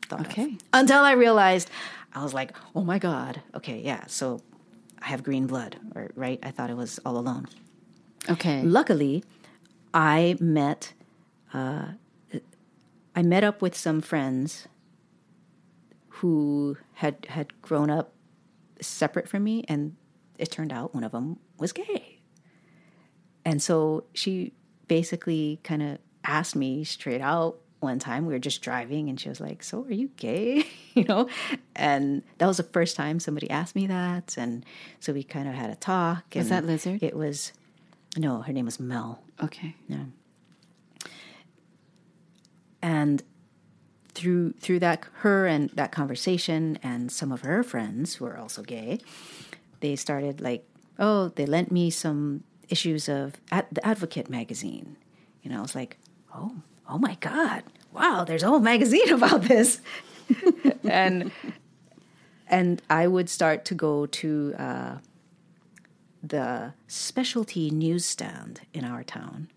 thought 0.06 0.20
of. 0.20 0.26
Okay. 0.26 0.56
Until 0.72 1.00
I 1.00 1.12
realized 1.12 1.68
I 2.14 2.22
was 2.22 2.32
like, 2.32 2.54
oh 2.74 2.84
my 2.84 2.98
God. 2.98 3.42
Okay, 3.54 3.80
yeah. 3.80 4.06
So 4.06 4.40
I 5.02 5.08
have 5.08 5.22
green 5.22 5.46
blood, 5.46 5.76
or 5.94 6.10
right? 6.14 6.38
I 6.42 6.50
thought 6.50 6.70
it 6.70 6.76
was 6.76 7.00
all 7.04 7.18
alone. 7.18 7.46
Okay. 8.30 8.62
Luckily, 8.62 9.24
I 9.92 10.36
met 10.40 10.92
uh, 11.52 11.88
I 13.14 13.22
met 13.22 13.44
up 13.44 13.60
with 13.60 13.76
some 13.76 14.00
friends 14.00 14.68
who 16.08 16.76
had 16.94 17.26
had 17.28 17.60
grown 17.62 17.90
up 17.90 18.14
separate 18.80 19.28
from 19.28 19.44
me, 19.44 19.64
and 19.68 19.96
it 20.38 20.50
turned 20.50 20.72
out 20.72 20.94
one 20.94 21.04
of 21.04 21.12
them 21.12 21.38
was 21.58 21.72
gay. 21.72 22.20
And 23.44 23.60
so 23.60 24.04
she 24.14 24.52
basically 24.86 25.60
kind 25.64 25.82
of 25.82 25.98
asked 26.24 26.54
me 26.54 26.84
straight 26.84 27.20
out 27.20 27.58
one 27.82 27.98
time. 27.98 28.26
We 28.26 28.32
were 28.32 28.38
just 28.38 28.62
driving, 28.62 29.08
and 29.08 29.18
she 29.20 29.28
was 29.28 29.40
like, 29.40 29.62
"So, 29.62 29.84
are 29.84 29.92
you 29.92 30.10
gay?" 30.16 30.64
you 30.94 31.04
know, 31.04 31.28
and 31.74 32.22
that 32.38 32.46
was 32.46 32.56
the 32.56 32.62
first 32.62 32.96
time 32.96 33.20
somebody 33.20 33.50
asked 33.50 33.74
me 33.74 33.86
that, 33.86 34.36
and 34.36 34.64
so 35.00 35.12
we 35.12 35.22
kind 35.22 35.48
of 35.48 35.54
had 35.54 35.70
a 35.70 35.76
talk. 35.76 36.24
Was 36.34 36.48
that 36.48 36.64
Lizard? 36.64 37.02
It 37.02 37.16
was. 37.16 37.52
No, 38.16 38.42
her 38.42 38.52
name 38.52 38.66
was 38.66 38.78
Mel. 38.78 39.22
Okay. 39.42 39.74
Yeah. 39.88 40.04
And 42.82 43.22
through 44.14 44.52
through 44.54 44.80
that 44.80 45.04
her 45.20 45.46
and 45.46 45.70
that 45.70 45.92
conversation 45.92 46.78
and 46.82 47.10
some 47.10 47.32
of 47.32 47.40
her 47.42 47.62
friends 47.62 48.16
who 48.16 48.26
are 48.26 48.36
also 48.36 48.62
gay, 48.62 49.00
they 49.80 49.96
started 49.96 50.40
like, 50.40 50.68
oh, 50.98 51.28
they 51.28 51.46
lent 51.46 51.72
me 51.72 51.90
some 51.90 52.44
issues 52.68 53.08
of 53.08 53.34
at 53.50 53.72
the 53.72 53.84
Advocate 53.86 54.28
magazine. 54.28 54.96
You 55.42 55.50
know, 55.50 55.58
I 55.58 55.62
was 55.62 55.74
like, 55.74 55.96
oh, 56.34 56.62
oh 56.92 56.98
my 56.98 57.16
God, 57.20 57.62
wow, 57.92 58.24
there's 58.24 58.42
a 58.42 58.48
whole 58.48 58.60
magazine 58.60 59.08
about 59.12 59.42
this, 59.42 59.80
and 60.84 61.32
and 62.46 62.82
I 62.90 63.06
would 63.06 63.28
start 63.30 63.64
to 63.66 63.74
go 63.74 64.06
to 64.06 64.54
uh, 64.58 64.98
the 66.22 66.74
specialty 66.86 67.70
newsstand 67.70 68.60
in 68.74 68.84
our 68.84 69.02
town 69.02 69.48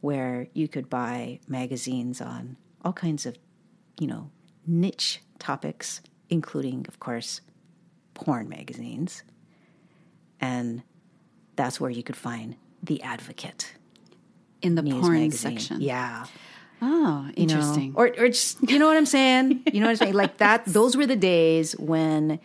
where 0.00 0.48
you 0.52 0.66
could 0.66 0.88
buy 0.90 1.38
magazines 1.46 2.20
on 2.20 2.56
all 2.84 2.92
kinds 2.92 3.24
of, 3.24 3.36
you 4.00 4.06
know, 4.08 4.30
niche 4.66 5.20
topics, 5.38 6.00
including, 6.28 6.84
of 6.88 6.98
course, 6.98 7.40
porn 8.14 8.48
magazines. 8.48 9.22
And 10.40 10.82
that's 11.54 11.80
where 11.80 11.90
you 11.90 12.02
could 12.02 12.16
find 12.16 12.56
The 12.82 13.00
Advocate 13.02 13.74
In 14.60 14.74
the 14.74 14.82
porn 14.82 15.12
magazine. 15.12 15.58
section. 15.58 15.80
Yeah. 15.80 16.26
Oh, 16.84 17.30
you 17.36 17.46
know, 17.46 17.54
interesting. 17.54 17.92
or 17.94 18.08
or 18.18 18.26
just 18.28 18.58
you 18.68 18.78
know 18.78 18.88
what 18.88 18.96
I'm 18.96 19.06
saying. 19.06 19.62
You 19.72 19.80
know 19.80 19.86
what 19.86 19.90
I'm 19.92 19.96
saying. 19.96 20.14
Like 20.14 20.36
that. 20.44 20.64
Those 20.66 20.96
were 20.96 21.06
the 21.06 21.16
days 21.16 21.78
when 21.78 22.40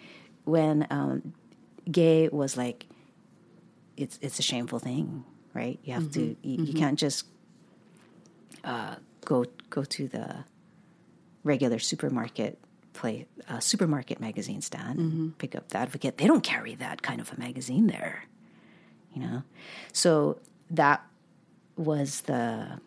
when 0.45 0.86
um, 0.91 1.34
gay 1.91 2.30
was 2.30 2.56
like 2.56 2.86
it's 3.97 4.19
it's 4.21 4.38
a 4.38 4.43
shameful 4.43 4.78
thing, 4.80 5.26
right? 5.56 5.80
You 5.84 5.93
have 5.93 6.12
to 6.12 6.36
you, 6.43 6.63
you 6.65 6.73
can't 6.73 7.00
just 7.00 7.26
uh, 8.63 8.95
go 9.26 9.45
go 9.71 9.84
to 9.84 10.08
the 10.08 10.45
regular 11.43 11.80
supermarket 11.80 12.60
play 12.93 13.26
uh, 13.47 13.60
supermarket 13.60 14.19
magazine 14.19 14.60
stand 14.62 15.38
pick 15.38 15.56
up 15.56 15.69
the 15.69 15.78
advocate 15.78 16.17
they 16.17 16.26
don't 16.26 16.41
carry 16.43 16.73
that 16.76 17.04
kind 17.04 17.21
of 17.21 17.32
a 17.32 17.39
magazine 17.39 17.86
there 17.88 18.23
you 19.13 19.21
know 19.21 19.43
so 19.93 20.39
that 20.71 21.06
was 21.76 22.21
the 22.21 22.80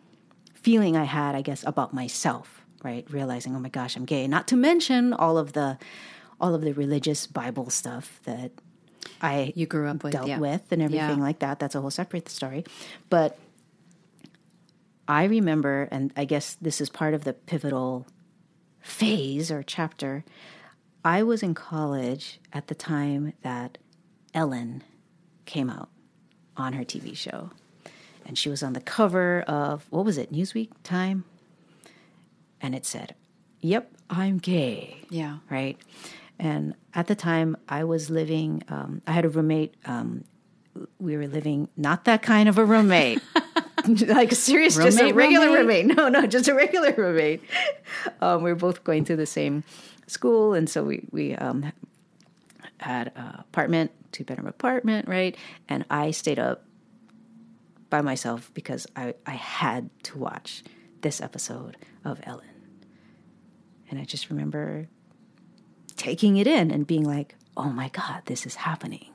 feeling 0.61 0.95
I 0.97 1.03
had, 1.05 1.35
I 1.35 1.41
guess, 1.41 1.63
about 1.65 1.93
myself, 1.93 2.61
right? 2.83 3.05
Realizing, 3.09 3.55
oh 3.55 3.59
my 3.59 3.69
gosh, 3.69 3.95
I'm 3.95 4.05
gay. 4.05 4.27
Not 4.27 4.47
to 4.49 4.55
mention 4.55 5.13
all 5.13 5.37
of 5.37 5.53
the 5.53 5.77
all 6.39 6.55
of 6.55 6.61
the 6.61 6.73
religious 6.73 7.27
Bible 7.27 7.69
stuff 7.69 8.19
that 8.25 8.51
I 9.21 9.53
You 9.55 9.67
grew 9.67 9.87
up 9.87 10.03
with, 10.03 10.13
dealt 10.13 10.27
yeah. 10.27 10.39
with 10.39 10.71
and 10.71 10.81
everything 10.81 11.17
Yeah. 11.19 11.23
like 11.23 11.39
that. 11.39 11.59
That's 11.59 11.75
a 11.75 11.81
whole 11.81 11.91
separate 11.91 12.29
story. 12.29 12.65
But 13.09 13.37
I 15.07 15.25
remember, 15.25 15.87
and 15.91 16.11
I 16.17 16.25
guess 16.25 16.55
this 16.61 16.81
is 16.81 16.89
part 16.89 17.13
of 17.13 17.23
the 17.23 17.33
pivotal 17.33 18.07
phase 18.79 19.51
or 19.51 19.61
chapter. 19.61 20.23
I 21.05 21.21
was 21.23 21.43
in 21.43 21.53
college 21.53 22.39
at 22.53 22.67
the 22.67 22.75
time 22.75 23.33
that 23.43 23.77
Ellen 24.33 24.83
came 25.45 25.69
out 25.69 25.89
on 26.57 26.73
her 26.73 26.83
TV 26.83 27.15
show. 27.15 27.51
And 28.31 28.37
she 28.37 28.47
was 28.47 28.63
on 28.63 28.71
the 28.71 28.79
cover 28.79 29.41
of, 29.41 29.87
what 29.89 30.05
was 30.05 30.17
it, 30.17 30.31
Newsweek 30.31 30.69
Time? 30.83 31.25
And 32.61 32.73
it 32.73 32.85
said, 32.85 33.13
Yep, 33.59 33.91
I'm 34.09 34.37
gay. 34.37 34.99
Yeah. 35.09 35.39
Right. 35.49 35.77
And 36.39 36.73
at 36.93 37.07
the 37.07 37.13
time, 37.13 37.57
I 37.67 37.83
was 37.83 38.09
living, 38.09 38.63
um, 38.69 39.01
I 39.05 39.11
had 39.11 39.25
a 39.25 39.29
roommate. 39.29 39.75
Um, 39.83 40.23
we 40.97 41.17
were 41.17 41.27
living, 41.27 41.67
not 41.75 42.05
that 42.05 42.21
kind 42.21 42.47
of 42.47 42.57
a 42.57 42.63
roommate. 42.63 43.21
like 44.07 44.31
a 44.31 44.35
serious, 44.35 44.77
just 44.77 44.97
a 44.97 45.01
Roommate, 45.01 45.15
regular 45.15 45.47
roommate? 45.47 45.87
roommate. 45.87 45.97
No, 45.97 46.07
no, 46.07 46.25
just 46.25 46.47
a 46.47 46.53
regular 46.53 46.93
roommate. 46.93 47.43
Um, 48.21 48.43
we 48.43 48.49
were 48.49 48.55
both 48.55 48.85
going 48.85 49.03
to 49.03 49.17
the 49.17 49.25
same 49.25 49.65
school. 50.07 50.53
And 50.53 50.69
so 50.69 50.85
we, 50.85 51.05
we 51.11 51.35
um, 51.35 51.69
had 52.77 53.11
an 53.13 53.35
apartment, 53.39 53.91
two 54.13 54.23
bedroom 54.23 54.47
apartment, 54.47 55.09
right? 55.09 55.35
And 55.67 55.83
I 55.89 56.11
stayed 56.11 56.39
up 56.39 56.63
by 57.91 58.01
myself 58.01 58.49
because 58.55 58.87
I, 58.95 59.13
I 59.27 59.33
had 59.33 59.91
to 60.05 60.17
watch 60.17 60.63
this 61.01 61.21
episode 61.21 61.77
of 62.03 62.19
Ellen. 62.23 62.47
And 63.91 63.99
I 63.99 64.05
just 64.05 64.31
remember 64.31 64.87
taking 65.97 66.37
it 66.37 66.47
in 66.47 66.71
and 66.71 66.87
being 66.87 67.03
like, 67.03 67.35
oh 67.55 67.69
my 67.69 67.89
God, 67.89 68.23
this 68.25 68.47
is 68.47 68.55
happening. 68.55 69.11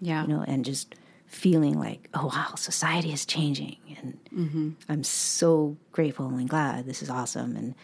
Yeah. 0.00 0.22
You 0.22 0.28
know, 0.28 0.44
and 0.46 0.64
just 0.64 0.94
feeling 1.26 1.78
like, 1.78 2.08
oh 2.14 2.26
wow, 2.26 2.54
society 2.54 3.12
is 3.12 3.26
changing. 3.26 3.78
And 3.98 4.18
mm-hmm. 4.32 4.70
I'm 4.88 5.02
so 5.02 5.76
grateful 5.90 6.28
and 6.28 6.48
glad. 6.48 6.86
This 6.86 7.02
is 7.02 7.10
awesome. 7.10 7.56
And 7.56 7.74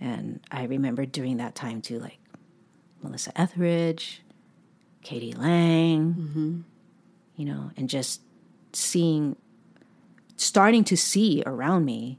and 0.00 0.40
I 0.50 0.64
remember 0.64 1.06
during 1.06 1.36
that 1.36 1.54
time 1.54 1.80
too, 1.80 2.00
like 2.00 2.18
Melissa 3.02 3.38
Etheridge, 3.40 4.22
k.d. 5.02 5.34
lang, 5.34 6.14
mm-hmm. 6.14 6.60
you 7.36 7.44
know, 7.44 7.70
and 7.76 7.88
just 7.88 8.20
seeing, 8.72 9.36
starting 10.36 10.84
to 10.84 10.96
see 10.96 11.42
around 11.46 11.84
me, 11.84 12.18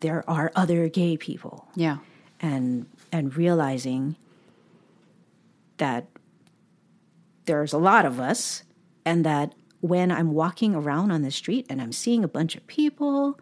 there 0.00 0.28
are 0.28 0.50
other 0.54 0.88
gay 0.88 1.16
people 1.16 1.68
Yeah. 1.74 1.98
and 2.40 2.86
and 3.12 3.36
realizing 3.36 4.16
that 5.78 6.06
there's 7.44 7.72
a 7.72 7.78
lot 7.78 8.04
of 8.04 8.18
us 8.20 8.62
and 9.04 9.24
that 9.24 9.54
when 9.80 10.10
I'm 10.12 10.32
walking 10.32 10.74
around 10.74 11.10
on 11.10 11.22
the 11.22 11.30
street 11.30 11.66
and 11.68 11.82
I'm 11.82 11.92
seeing 11.92 12.22
a 12.24 12.28
bunch 12.28 12.54
of 12.56 12.66
people 12.66 13.38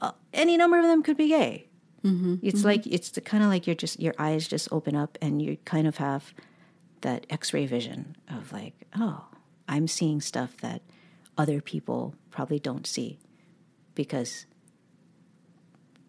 uh, 0.00 0.12
any 0.32 0.56
number 0.56 0.78
of 0.78 0.84
them 0.84 1.02
could 1.02 1.16
be 1.16 1.28
gay. 1.28 1.68
It's 2.42 2.64
like 2.64 2.86
it's 2.86 3.18
kind 3.24 3.42
of 3.42 3.48
like 3.48 3.66
you're 3.66 3.74
just 3.74 3.98
your 3.98 4.12
eyes 4.18 4.46
just 4.46 4.68
open 4.70 4.94
up 4.94 5.16
and 5.22 5.40
you 5.40 5.56
kind 5.64 5.86
of 5.86 5.96
have 5.96 6.34
that 7.00 7.24
X-ray 7.30 7.64
vision 7.64 8.14
of 8.28 8.52
like, 8.52 8.74
oh, 8.98 9.24
I'm 9.68 9.88
seeing 9.88 10.20
stuff 10.20 10.54
that 10.58 10.82
other 11.36 11.60
people 11.60 12.14
probably 12.30 12.58
don't 12.58 12.86
see 12.86 13.18
because 13.94 14.46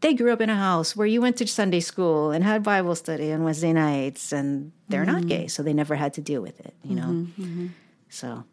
they 0.02 0.14
grew 0.14 0.32
up 0.32 0.42
in 0.42 0.50
a 0.50 0.56
house 0.56 0.96
where 0.96 1.08
you 1.08 1.22
went 1.22 1.38
to 1.38 1.48
Sunday 1.48 1.80
school 1.80 2.32
and 2.32 2.44
had 2.44 2.62
Bible 2.62 2.96
study 2.96 3.32
on 3.32 3.44
Wednesday 3.44 3.74
nights, 3.74 4.32
and 4.32 4.72
they're 4.88 5.06
not 5.06 5.20
mm-hmm. 5.20 5.30
gay, 5.30 5.48
so 5.48 5.64
they 5.64 5.74
never 5.74 5.96
had 5.96 6.14
to 6.14 6.22
deal 6.22 6.42
with 6.42 6.60
it, 6.60 6.76
you 6.84 6.96
know? 6.96 7.08
Mm-hmm, 7.08 7.44
mm-hmm. 7.44 7.68
So, 8.10 8.44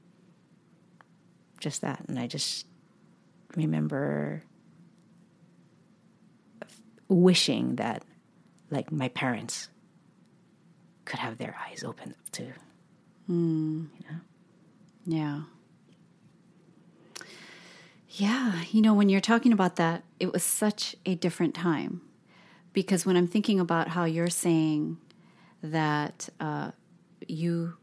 just 1.60 1.82
that. 1.82 2.04
And 2.08 2.18
I 2.18 2.26
just 2.26 2.66
remember 3.54 4.42
wishing 7.08 7.76
that, 7.76 8.02
like, 8.70 8.90
my 8.90 9.08
parents 9.08 9.68
could 11.04 11.18
have 11.18 11.36
their 11.36 11.54
eyes 11.68 11.84
opened 11.84 12.12
up 12.12 12.30
too. 12.30 12.52
Mm. 13.30 13.88
Yeah. 15.04 15.40
Yeah. 18.12 18.62
You 18.70 18.82
know, 18.82 18.94
when 18.94 19.08
you're 19.08 19.20
talking 19.20 19.52
about 19.52 19.76
that, 19.76 20.02
it 20.20 20.32
was 20.32 20.42
such 20.42 20.96
a 21.06 21.14
different 21.14 21.54
time. 21.54 22.02
Because 22.72 23.04
when 23.04 23.16
I'm 23.16 23.26
thinking 23.26 23.58
about 23.60 23.88
how 23.88 24.04
you're 24.04 24.30
saying 24.30 24.98
that 25.62 26.28
uh, 26.40 26.72
you 27.26 27.74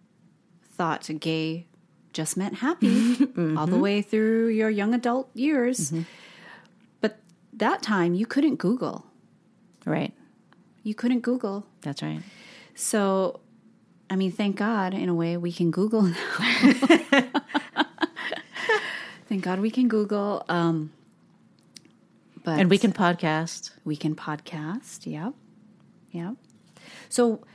thought 0.63 1.09
gay 1.19 1.67
just 2.13 2.37
meant 2.37 2.55
happy 2.55 3.15
mm-hmm. 3.15 3.57
all 3.57 3.65
the 3.65 3.73
mm-hmm. 3.73 3.81
way 3.81 4.01
through 4.01 4.49
your 4.49 4.69
young 4.69 4.93
adult 4.93 5.29
years. 5.33 5.91
Mm-hmm. 5.91 6.01
But 7.01 7.19
that 7.53 7.81
time 7.81 8.13
you 8.13 8.25
couldn't 8.25 8.55
Google. 8.57 9.05
Right. 9.85 10.13
You 10.83 10.95
couldn't 10.95 11.21
Google. 11.21 11.65
That's 11.81 12.01
right. 12.01 12.21
So, 12.75 13.39
I 14.09 14.15
mean, 14.15 14.31
thank 14.31 14.55
God, 14.55 14.93
in 14.93 15.09
a 15.09 15.13
way, 15.13 15.37
we 15.37 15.51
can 15.51 15.71
Google 15.71 16.03
now. 16.03 17.29
thank 19.29 19.43
God 19.43 19.59
we 19.59 19.71
can 19.71 19.87
Google. 19.87 20.43
Um, 20.49 20.91
but 22.43 22.59
And 22.59 22.69
we 22.69 22.77
can 22.77 22.91
podcast. 22.91 23.71
we 23.85 23.95
can 23.95 24.15
podcast. 24.15 25.05
Yep, 25.05 25.33
yep. 26.11 26.33
So, 27.07 27.45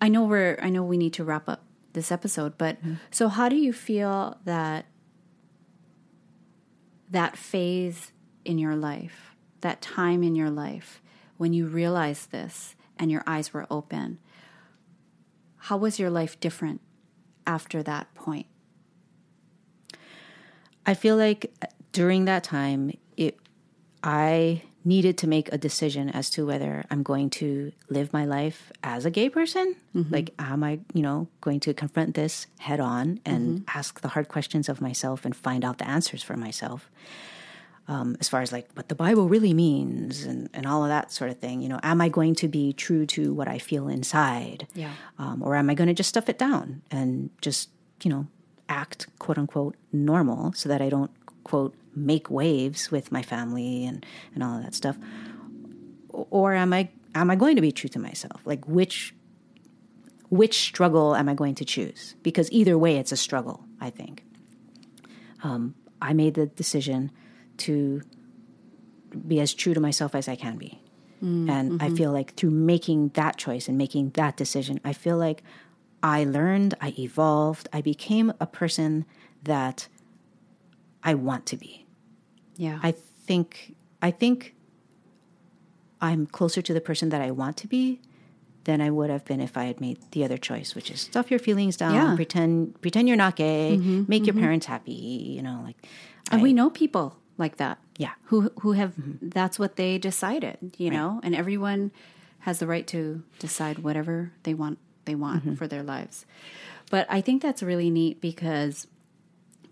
I 0.00 0.08
know 0.08 0.24
we're. 0.24 0.58
I 0.60 0.68
know 0.70 0.82
we 0.82 0.96
need 0.98 1.12
to 1.14 1.24
wrap 1.24 1.48
up 1.48 1.62
this 1.92 2.10
episode, 2.12 2.56
but 2.58 2.78
so 3.10 3.28
how 3.28 3.48
do 3.48 3.56
you 3.56 3.72
feel 3.72 4.38
that 4.44 4.86
that 7.10 7.36
phase 7.36 8.12
in 8.44 8.58
your 8.58 8.76
life, 8.76 9.34
that 9.60 9.80
time 9.80 10.22
in 10.22 10.34
your 10.34 10.50
life 10.50 11.02
when 11.36 11.52
you 11.52 11.66
realized 11.66 12.30
this 12.30 12.76
and 12.98 13.10
your 13.10 13.22
eyes 13.26 13.52
were 13.52 13.66
open? 13.70 14.18
How 15.64 15.76
was 15.76 15.98
your 15.98 16.10
life 16.10 16.40
different 16.40 16.80
after 17.46 17.82
that 17.82 18.14
point? 18.14 18.46
I 20.90 20.94
feel 20.94 21.16
like 21.16 21.52
during 21.92 22.24
that 22.24 22.42
time, 22.42 22.96
it 23.16 23.38
I 24.02 24.62
needed 24.84 25.18
to 25.18 25.28
make 25.28 25.52
a 25.52 25.58
decision 25.58 26.08
as 26.08 26.30
to 26.30 26.46
whether 26.46 26.84
I'm 26.90 27.02
going 27.02 27.30
to 27.30 27.70
live 27.88 28.12
my 28.12 28.24
life 28.24 28.72
as 28.82 29.04
a 29.04 29.10
gay 29.10 29.28
person. 29.28 29.76
Like, 30.10 30.30
am 30.38 30.64
I, 30.64 30.80
you 30.94 31.02
know, 31.02 31.28
going 31.42 31.60
to 31.60 31.74
confront 31.74 32.14
this 32.14 32.46
head 32.58 32.80
on 32.80 33.20
and 33.24 33.64
ask 33.68 34.00
the 34.00 34.08
hard 34.08 34.28
questions 34.28 34.68
of 34.68 34.80
myself 34.80 35.24
and 35.24 35.36
find 35.36 35.64
out 35.64 35.78
the 35.78 35.86
answers 35.86 36.22
for 36.22 36.36
myself? 36.36 36.90
Um, 37.88 38.16
as 38.20 38.28
far 38.28 38.40
as 38.40 38.50
like 38.50 38.68
what 38.74 38.88
the 38.88 38.94
Bible 38.94 39.28
really 39.28 39.54
means 39.54 40.24
and, 40.24 40.48
and 40.54 40.66
all 40.66 40.82
of 40.82 40.88
that 40.88 41.12
sort 41.12 41.30
of 41.30 41.38
thing, 41.38 41.60
you 41.60 41.68
know, 41.68 41.80
am 41.82 42.00
I 42.00 42.08
going 42.08 42.34
to 42.36 42.48
be 42.48 42.72
true 42.72 43.04
to 43.06 43.34
what 43.34 43.48
I 43.48 43.58
feel 43.58 43.86
inside? 43.88 44.66
Yeah. 44.74 44.92
Um, 45.18 45.42
or 45.42 45.54
am 45.56 45.70
I 45.70 45.74
going 45.74 45.88
to 45.88 45.94
just 45.94 46.08
stuff 46.08 46.28
it 46.28 46.38
down 46.38 46.82
and 46.90 47.30
just, 47.42 47.68
you 48.02 48.10
know, 48.10 48.26
act 48.70 49.06
quote 49.18 49.36
unquote 49.36 49.76
normal 49.92 50.52
so 50.54 50.68
that 50.70 50.80
I 50.80 50.88
don't 50.88 51.10
quote 51.44 51.74
make 51.94 52.30
waves 52.30 52.90
with 52.90 53.10
my 53.12 53.22
family 53.22 53.84
and, 53.84 54.06
and 54.34 54.42
all 54.42 54.56
of 54.56 54.62
that 54.62 54.74
stuff? 54.74 54.96
Or 56.08 56.54
am 56.54 56.72
I 56.72 56.88
am 57.14 57.30
I 57.30 57.36
going 57.36 57.56
to 57.56 57.62
be 57.62 57.72
true 57.72 57.90
to 57.90 57.98
myself? 57.98 58.40
Like 58.44 58.66
which 58.66 59.14
which 60.30 60.60
struggle 60.60 61.14
am 61.16 61.28
I 61.28 61.34
going 61.34 61.56
to 61.56 61.64
choose? 61.64 62.14
Because 62.22 62.50
either 62.52 62.78
way 62.78 62.96
it's 62.96 63.12
a 63.12 63.16
struggle, 63.16 63.64
I 63.80 63.90
think. 63.90 64.24
Um, 65.42 65.74
I 66.00 66.12
made 66.12 66.34
the 66.34 66.46
decision 66.46 67.10
to 67.58 68.02
be 69.26 69.40
as 69.40 69.52
true 69.52 69.74
to 69.74 69.80
myself 69.80 70.14
as 70.14 70.28
I 70.28 70.36
can 70.36 70.56
be. 70.56 70.80
and 71.50 71.82
I 71.82 71.90
feel 71.90 72.12
like 72.12 72.34
through 72.36 72.50
making 72.50 73.08
that 73.10 73.36
choice 73.36 73.68
and 73.68 73.76
making 73.76 74.10
that 74.10 74.36
decision, 74.36 74.80
I 74.84 74.92
feel 74.92 75.18
like 75.18 75.42
I 76.02 76.24
learned, 76.24 76.74
I 76.80 76.94
evolved, 76.98 77.68
I 77.72 77.80
became 77.80 78.32
a 78.40 78.46
person 78.46 79.04
that 79.42 79.88
I 81.02 81.14
want 81.14 81.46
to 81.46 81.56
be. 81.56 81.86
Yeah. 82.56 82.78
I 82.82 82.92
think 82.92 83.74
I 84.02 84.10
think 84.10 84.54
I'm 86.00 86.26
closer 86.26 86.62
to 86.62 86.72
the 86.72 86.80
person 86.80 87.10
that 87.10 87.20
I 87.20 87.30
want 87.30 87.56
to 87.58 87.66
be 87.66 88.00
than 88.64 88.80
I 88.80 88.90
would 88.90 89.10
have 89.10 89.24
been 89.24 89.40
if 89.40 89.56
I 89.56 89.64
had 89.64 89.80
made 89.80 89.98
the 90.12 90.24
other 90.24 90.36
choice, 90.36 90.74
which 90.74 90.90
is 90.90 91.00
stuff 91.00 91.30
your 91.30 91.40
feelings 91.40 91.76
down, 91.76 91.94
Yeah. 91.94 92.14
pretend 92.16 92.80
pretend 92.80 93.08
you're 93.08 93.16
not 93.16 93.36
gay, 93.36 93.76
mm-hmm, 93.78 94.04
make 94.08 94.26
your 94.26 94.34
mm-hmm. 94.34 94.42
parents 94.42 94.66
happy, 94.66 94.92
you 94.92 95.42
know, 95.42 95.62
like 95.64 95.76
and 96.30 96.40
I- 96.40 96.42
we 96.42 96.52
know 96.52 96.70
people 96.70 97.16
like 97.38 97.56
that. 97.56 97.78
Yeah. 97.96 98.12
Who 98.24 98.50
who 98.60 98.72
have 98.72 98.94
mm-hmm. 98.96 99.28
that's 99.30 99.58
what 99.58 99.76
they 99.76 99.98
decided, 99.98 100.74
you 100.76 100.90
know, 100.90 101.20
and 101.22 101.34
everyone 101.34 101.92
has 102.40 102.58
the 102.58 102.66
right 102.66 102.86
to 102.88 103.22
decide 103.38 103.80
whatever 103.80 104.32
they 104.42 104.54
want 104.54 104.78
they 105.10 105.16
want 105.16 105.42
mm-hmm. 105.42 105.54
for 105.54 105.66
their 105.66 105.82
lives. 105.82 106.24
But 106.90 107.06
I 107.10 107.20
think 107.20 107.42
that's 107.42 107.62
really 107.62 107.90
neat 107.90 108.20
because 108.20 108.86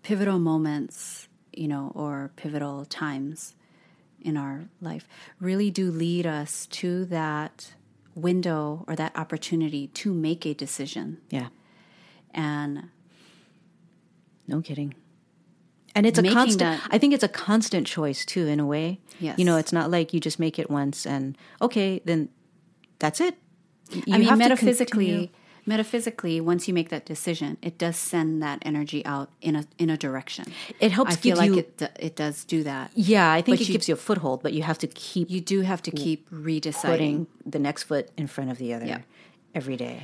pivotal 0.02 0.38
moments, 0.38 1.28
you 1.52 1.68
know, 1.68 1.92
or 1.94 2.32
pivotal 2.36 2.84
times 2.84 3.54
in 4.20 4.36
our 4.36 4.64
life 4.80 5.06
really 5.40 5.70
do 5.70 5.90
lead 5.90 6.26
us 6.26 6.66
to 6.66 7.04
that 7.06 7.72
window 8.14 8.84
or 8.88 8.96
that 8.96 9.16
opportunity 9.16 9.86
to 9.88 10.12
make 10.12 10.44
a 10.44 10.54
decision. 10.54 11.18
yeah, 11.30 11.48
And 12.34 12.90
no 14.48 14.60
kidding. 14.60 14.94
And 15.94 16.04
it's 16.04 16.18
a 16.18 16.22
constant. 16.22 16.58
that- 16.82 16.88
I 16.90 16.98
think 16.98 17.14
it's 17.14 17.24
a 17.24 17.28
constant 17.28 17.86
choice 17.86 18.24
too, 18.24 18.46
in 18.46 18.60
a 18.60 18.66
way. 18.66 19.00
Yes. 19.20 19.38
You 19.38 19.44
know, 19.44 19.56
it's 19.56 19.72
not 19.72 19.90
like 19.90 20.12
you 20.12 20.20
just 20.20 20.38
make 20.38 20.58
it 20.58 20.68
once 20.70 21.06
and 21.06 21.36
okay, 21.60 22.00
then 22.04 22.28
that's 22.98 23.20
it. 23.20 23.36
You 23.90 24.02
I 24.14 24.18
mean, 24.18 24.38
metaphysically, 24.38 25.30
metaphysically, 25.66 26.40
once 26.40 26.66
you 26.68 26.74
make 26.74 26.88
that 26.90 27.04
decision, 27.06 27.56
it 27.62 27.78
does 27.78 27.96
send 27.96 28.42
that 28.42 28.58
energy 28.62 29.04
out 29.04 29.30
in 29.40 29.54
a 29.56 29.64
in 29.78 29.90
a 29.90 29.96
direction. 29.96 30.46
It 30.80 30.92
helps 30.92 31.12
I 31.12 31.16
feel 31.16 31.36
like 31.36 31.50
you- 31.50 31.58
it 31.58 31.82
it 31.98 32.16
does 32.16 32.44
do 32.44 32.62
that. 32.64 32.90
Yeah, 32.94 33.30
I 33.32 33.40
think 33.42 33.58
But 33.58 33.62
it 33.62 33.68
you- 33.68 33.72
gives 33.74 33.88
you 33.88 33.94
a 33.94 33.98
foothold, 33.98 34.42
but 34.42 34.52
you 34.52 34.62
have 34.62 34.78
to 34.78 34.86
keep 34.86 35.30
You 35.30 35.40
do 35.40 35.60
have 35.62 35.82
to 35.82 35.90
keep 35.90 36.28
redeciding. 36.30 36.82
putting 36.82 37.26
the 37.46 37.58
next 37.58 37.84
foot 37.84 38.08
in 38.16 38.26
front 38.26 38.50
of 38.50 38.58
the 38.58 38.72
other 38.74 38.86
Yeah. 38.86 39.00
every 39.54 39.76
day. 39.76 40.02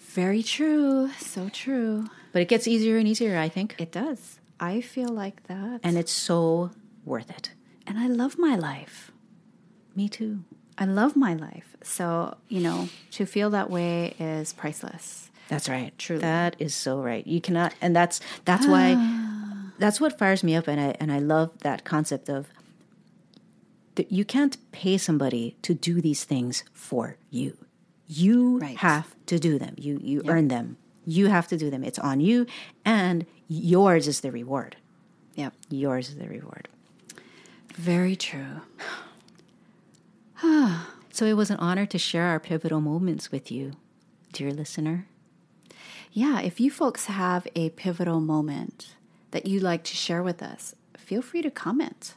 Very 0.00 0.42
true. 0.42 1.10
So 1.18 1.48
true. 1.48 2.06
But 2.32 2.42
it 2.42 2.48
gets 2.48 2.66
easier 2.68 2.98
and 2.98 3.06
easier, 3.08 3.36
I 3.38 3.48
think. 3.48 3.74
It 3.78 3.90
does. 3.92 4.38
I 4.60 4.80
feel 4.80 5.08
like 5.08 5.44
that, 5.48 5.80
And 5.82 5.96
it's 5.98 6.12
so 6.12 6.70
worth 7.04 7.30
it. 7.30 7.50
and 7.86 7.98
I 7.98 8.06
love 8.06 8.38
my 8.38 8.54
life. 8.56 9.10
Me 9.96 10.08
too. 10.08 10.44
I 10.76 10.84
love 10.86 11.16
my 11.16 11.34
life. 11.34 11.76
So 11.82 12.36
you 12.48 12.60
know, 12.60 12.88
to 13.12 13.26
feel 13.26 13.50
that 13.50 13.70
way 13.70 14.14
is 14.18 14.52
priceless. 14.52 15.30
That's 15.48 15.68
right. 15.68 15.96
True. 15.98 16.18
That 16.18 16.56
is 16.58 16.74
so 16.74 17.00
right. 17.02 17.26
You 17.26 17.40
cannot 17.40 17.74
and 17.80 17.94
that's 17.94 18.20
that's 18.44 18.66
why 18.66 18.94
ah. 18.96 19.72
that's 19.78 20.00
what 20.00 20.18
fires 20.18 20.42
me 20.42 20.54
up 20.56 20.66
and 20.68 20.80
I 20.80 20.94
and 21.00 21.12
I 21.12 21.18
love 21.18 21.58
that 21.60 21.84
concept 21.84 22.28
of 22.28 22.48
that 23.96 24.10
you 24.10 24.24
can't 24.24 24.56
pay 24.72 24.98
somebody 24.98 25.56
to 25.62 25.74
do 25.74 26.00
these 26.00 26.24
things 26.24 26.64
for 26.72 27.16
you. 27.30 27.56
You 28.06 28.58
Right. 28.58 28.76
have 28.78 29.14
to 29.26 29.38
do 29.38 29.58
them. 29.58 29.74
You 29.78 30.00
you 30.02 30.22
earn 30.26 30.48
them. 30.48 30.76
You 31.06 31.26
have 31.28 31.46
to 31.48 31.56
do 31.58 31.70
them. 31.70 31.84
It's 31.84 31.98
on 31.98 32.20
you 32.20 32.46
and 32.84 33.26
yours 33.48 34.08
is 34.08 34.20
the 34.20 34.32
reward. 34.32 34.76
Yep. 35.34 35.52
Yours 35.68 36.08
is 36.08 36.16
the 36.16 36.28
reward. 36.28 36.68
Very 37.74 38.16
true. 38.16 38.62
So 41.14 41.26
it 41.26 41.34
was 41.34 41.48
an 41.48 41.58
honor 41.58 41.86
to 41.86 41.96
share 41.96 42.24
our 42.24 42.40
pivotal 42.40 42.80
moments 42.80 43.30
with 43.30 43.48
you, 43.48 43.74
dear 44.32 44.50
listener. 44.50 45.06
yeah, 46.10 46.40
if 46.40 46.58
you 46.58 46.72
folks 46.72 47.06
have 47.06 47.46
a 47.54 47.70
pivotal 47.70 48.18
moment 48.20 48.96
that 49.30 49.46
you'd 49.46 49.62
like 49.62 49.84
to 49.84 49.94
share 49.94 50.24
with 50.24 50.42
us, 50.42 50.74
feel 50.98 51.22
free 51.22 51.40
to 51.42 51.52
comment. 51.52 52.14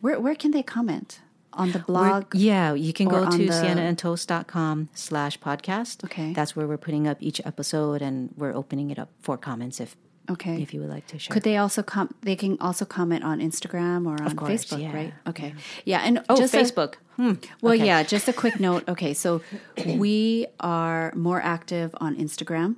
Where 0.00 0.18
where 0.18 0.34
can 0.34 0.50
they 0.52 0.62
comment? 0.62 1.20
On 1.52 1.72
the 1.72 1.80
blog? 1.80 2.32
We're, 2.32 2.40
yeah, 2.40 2.72
you 2.72 2.94
can 2.94 3.06
go 3.06 3.28
to 3.28 3.36
the- 3.36 3.52
sienaandtoast.com 3.52 4.88
slash 4.94 5.38
podcast. 5.38 6.02
Okay. 6.04 6.32
That's 6.32 6.56
where 6.56 6.66
we're 6.66 6.78
putting 6.78 7.06
up 7.06 7.18
each 7.20 7.40
episode 7.44 8.00
and 8.00 8.32
we're 8.34 8.54
opening 8.54 8.90
it 8.90 8.98
up 8.98 9.10
for 9.20 9.36
comments 9.36 9.78
if 9.78 9.94
Okay. 10.30 10.62
if 10.62 10.72
you 10.72 10.80
would 10.80 10.88
like 10.90 11.06
to 11.08 11.18
share. 11.18 11.32
Could 11.34 11.42
they 11.42 11.56
also 11.56 11.82
com- 11.82 12.14
they 12.22 12.36
can 12.36 12.56
also 12.60 12.84
comment 12.84 13.24
on 13.24 13.40
Instagram 13.40 14.06
or 14.06 14.22
on 14.22 14.36
course, 14.36 14.64
Facebook, 14.64 14.82
yeah. 14.82 14.94
right? 14.94 15.14
Okay. 15.26 15.54
Yeah, 15.84 16.00
and 16.04 16.22
oh, 16.28 16.36
just 16.36 16.54
a- 16.54 16.58
Facebook. 16.58 16.94
Hmm. 17.16 17.34
Well, 17.60 17.74
Okay. 17.74 17.84
yeah, 17.86 18.02
just 18.02 18.28
a 18.28 18.32
quick 18.32 18.58
note. 18.60 18.88
Okay, 18.88 19.12
so 19.14 19.42
we 19.86 20.46
are 20.60 21.12
more 21.14 21.40
active 21.42 21.94
on 22.00 22.16
Instagram. 22.16 22.76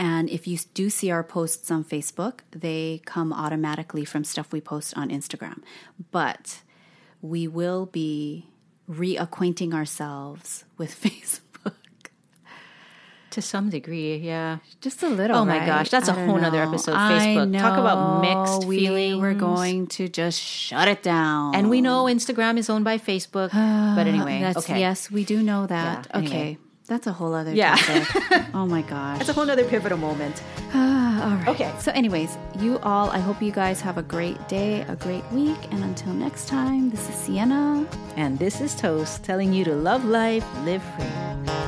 And 0.00 0.30
if 0.30 0.46
you 0.46 0.58
do 0.74 0.90
see 0.90 1.10
our 1.10 1.24
posts 1.24 1.70
on 1.70 1.84
Facebook, 1.84 2.40
they 2.52 3.00
come 3.04 3.32
automatically 3.32 4.04
from 4.04 4.22
stuff 4.24 4.52
we 4.52 4.60
post 4.60 4.96
on 4.96 5.08
Instagram. 5.10 5.58
But 6.12 6.62
we 7.20 7.48
will 7.48 7.86
be 7.86 8.48
reacquainting 8.88 9.74
ourselves 9.74 10.64
with 10.76 10.94
Facebook. 11.04 11.40
To 13.32 13.42
some 13.42 13.70
degree, 13.70 14.16
yeah. 14.16 14.58
Just 14.80 15.02
a 15.02 15.08
little. 15.08 15.36
Oh 15.36 15.44
my 15.44 15.58
right? 15.58 15.66
gosh, 15.66 15.90
that's 15.90 16.08
a 16.08 16.12
a 16.12 16.14
whole 16.14 16.38
nother 16.38 16.62
episode 16.62 16.92
of 16.92 16.98
Facebook. 16.98 17.58
Talk 17.58 17.78
about 17.78 18.20
mixed 18.22 18.66
we 18.66 18.78
feelings. 18.78 19.20
We're 19.20 19.34
going 19.34 19.86
to 19.88 20.08
just 20.08 20.40
shut 20.40 20.88
it 20.88 21.02
down. 21.02 21.54
And 21.54 21.68
we 21.68 21.80
know 21.80 22.04
Instagram 22.04 22.58
is 22.58 22.70
owned 22.70 22.84
by 22.84 22.98
Facebook. 22.98 23.50
but 23.96 24.06
anyway, 24.06 24.40
That's, 24.40 24.58
okay. 24.58 24.80
Yes, 24.80 25.10
we 25.10 25.24
do 25.24 25.42
know 25.42 25.66
that. 25.66 26.06
Yeah, 26.06 26.16
anyway. 26.16 26.34
Okay. 26.34 26.58
That's 26.88 27.06
a 27.06 27.12
whole 27.12 27.34
other 27.34 27.52
Yeah. 27.52 27.76
oh 28.54 28.64
my 28.66 28.80
gosh. 28.80 29.18
That's 29.18 29.28
a 29.28 29.34
whole 29.34 29.44
nother 29.44 29.64
pivotal 29.64 29.98
moment. 29.98 30.42
all 30.74 31.36
right. 31.36 31.48
Okay. 31.48 31.70
So, 31.78 31.92
anyways, 31.92 32.38
you 32.60 32.78
all, 32.78 33.10
I 33.10 33.18
hope 33.18 33.42
you 33.42 33.52
guys 33.52 33.82
have 33.82 33.98
a 33.98 34.02
great 34.02 34.48
day, 34.48 34.80
a 34.88 34.96
great 34.96 35.24
week. 35.30 35.58
And 35.70 35.84
until 35.84 36.14
next 36.14 36.48
time, 36.48 36.88
this 36.88 37.06
is 37.10 37.14
Siena. 37.14 37.86
And 38.16 38.38
this 38.38 38.62
is 38.62 38.74
Toast 38.74 39.22
telling 39.22 39.52
you 39.52 39.64
to 39.64 39.74
love 39.74 40.06
life, 40.06 40.46
live 40.64 40.82
free. 40.96 41.67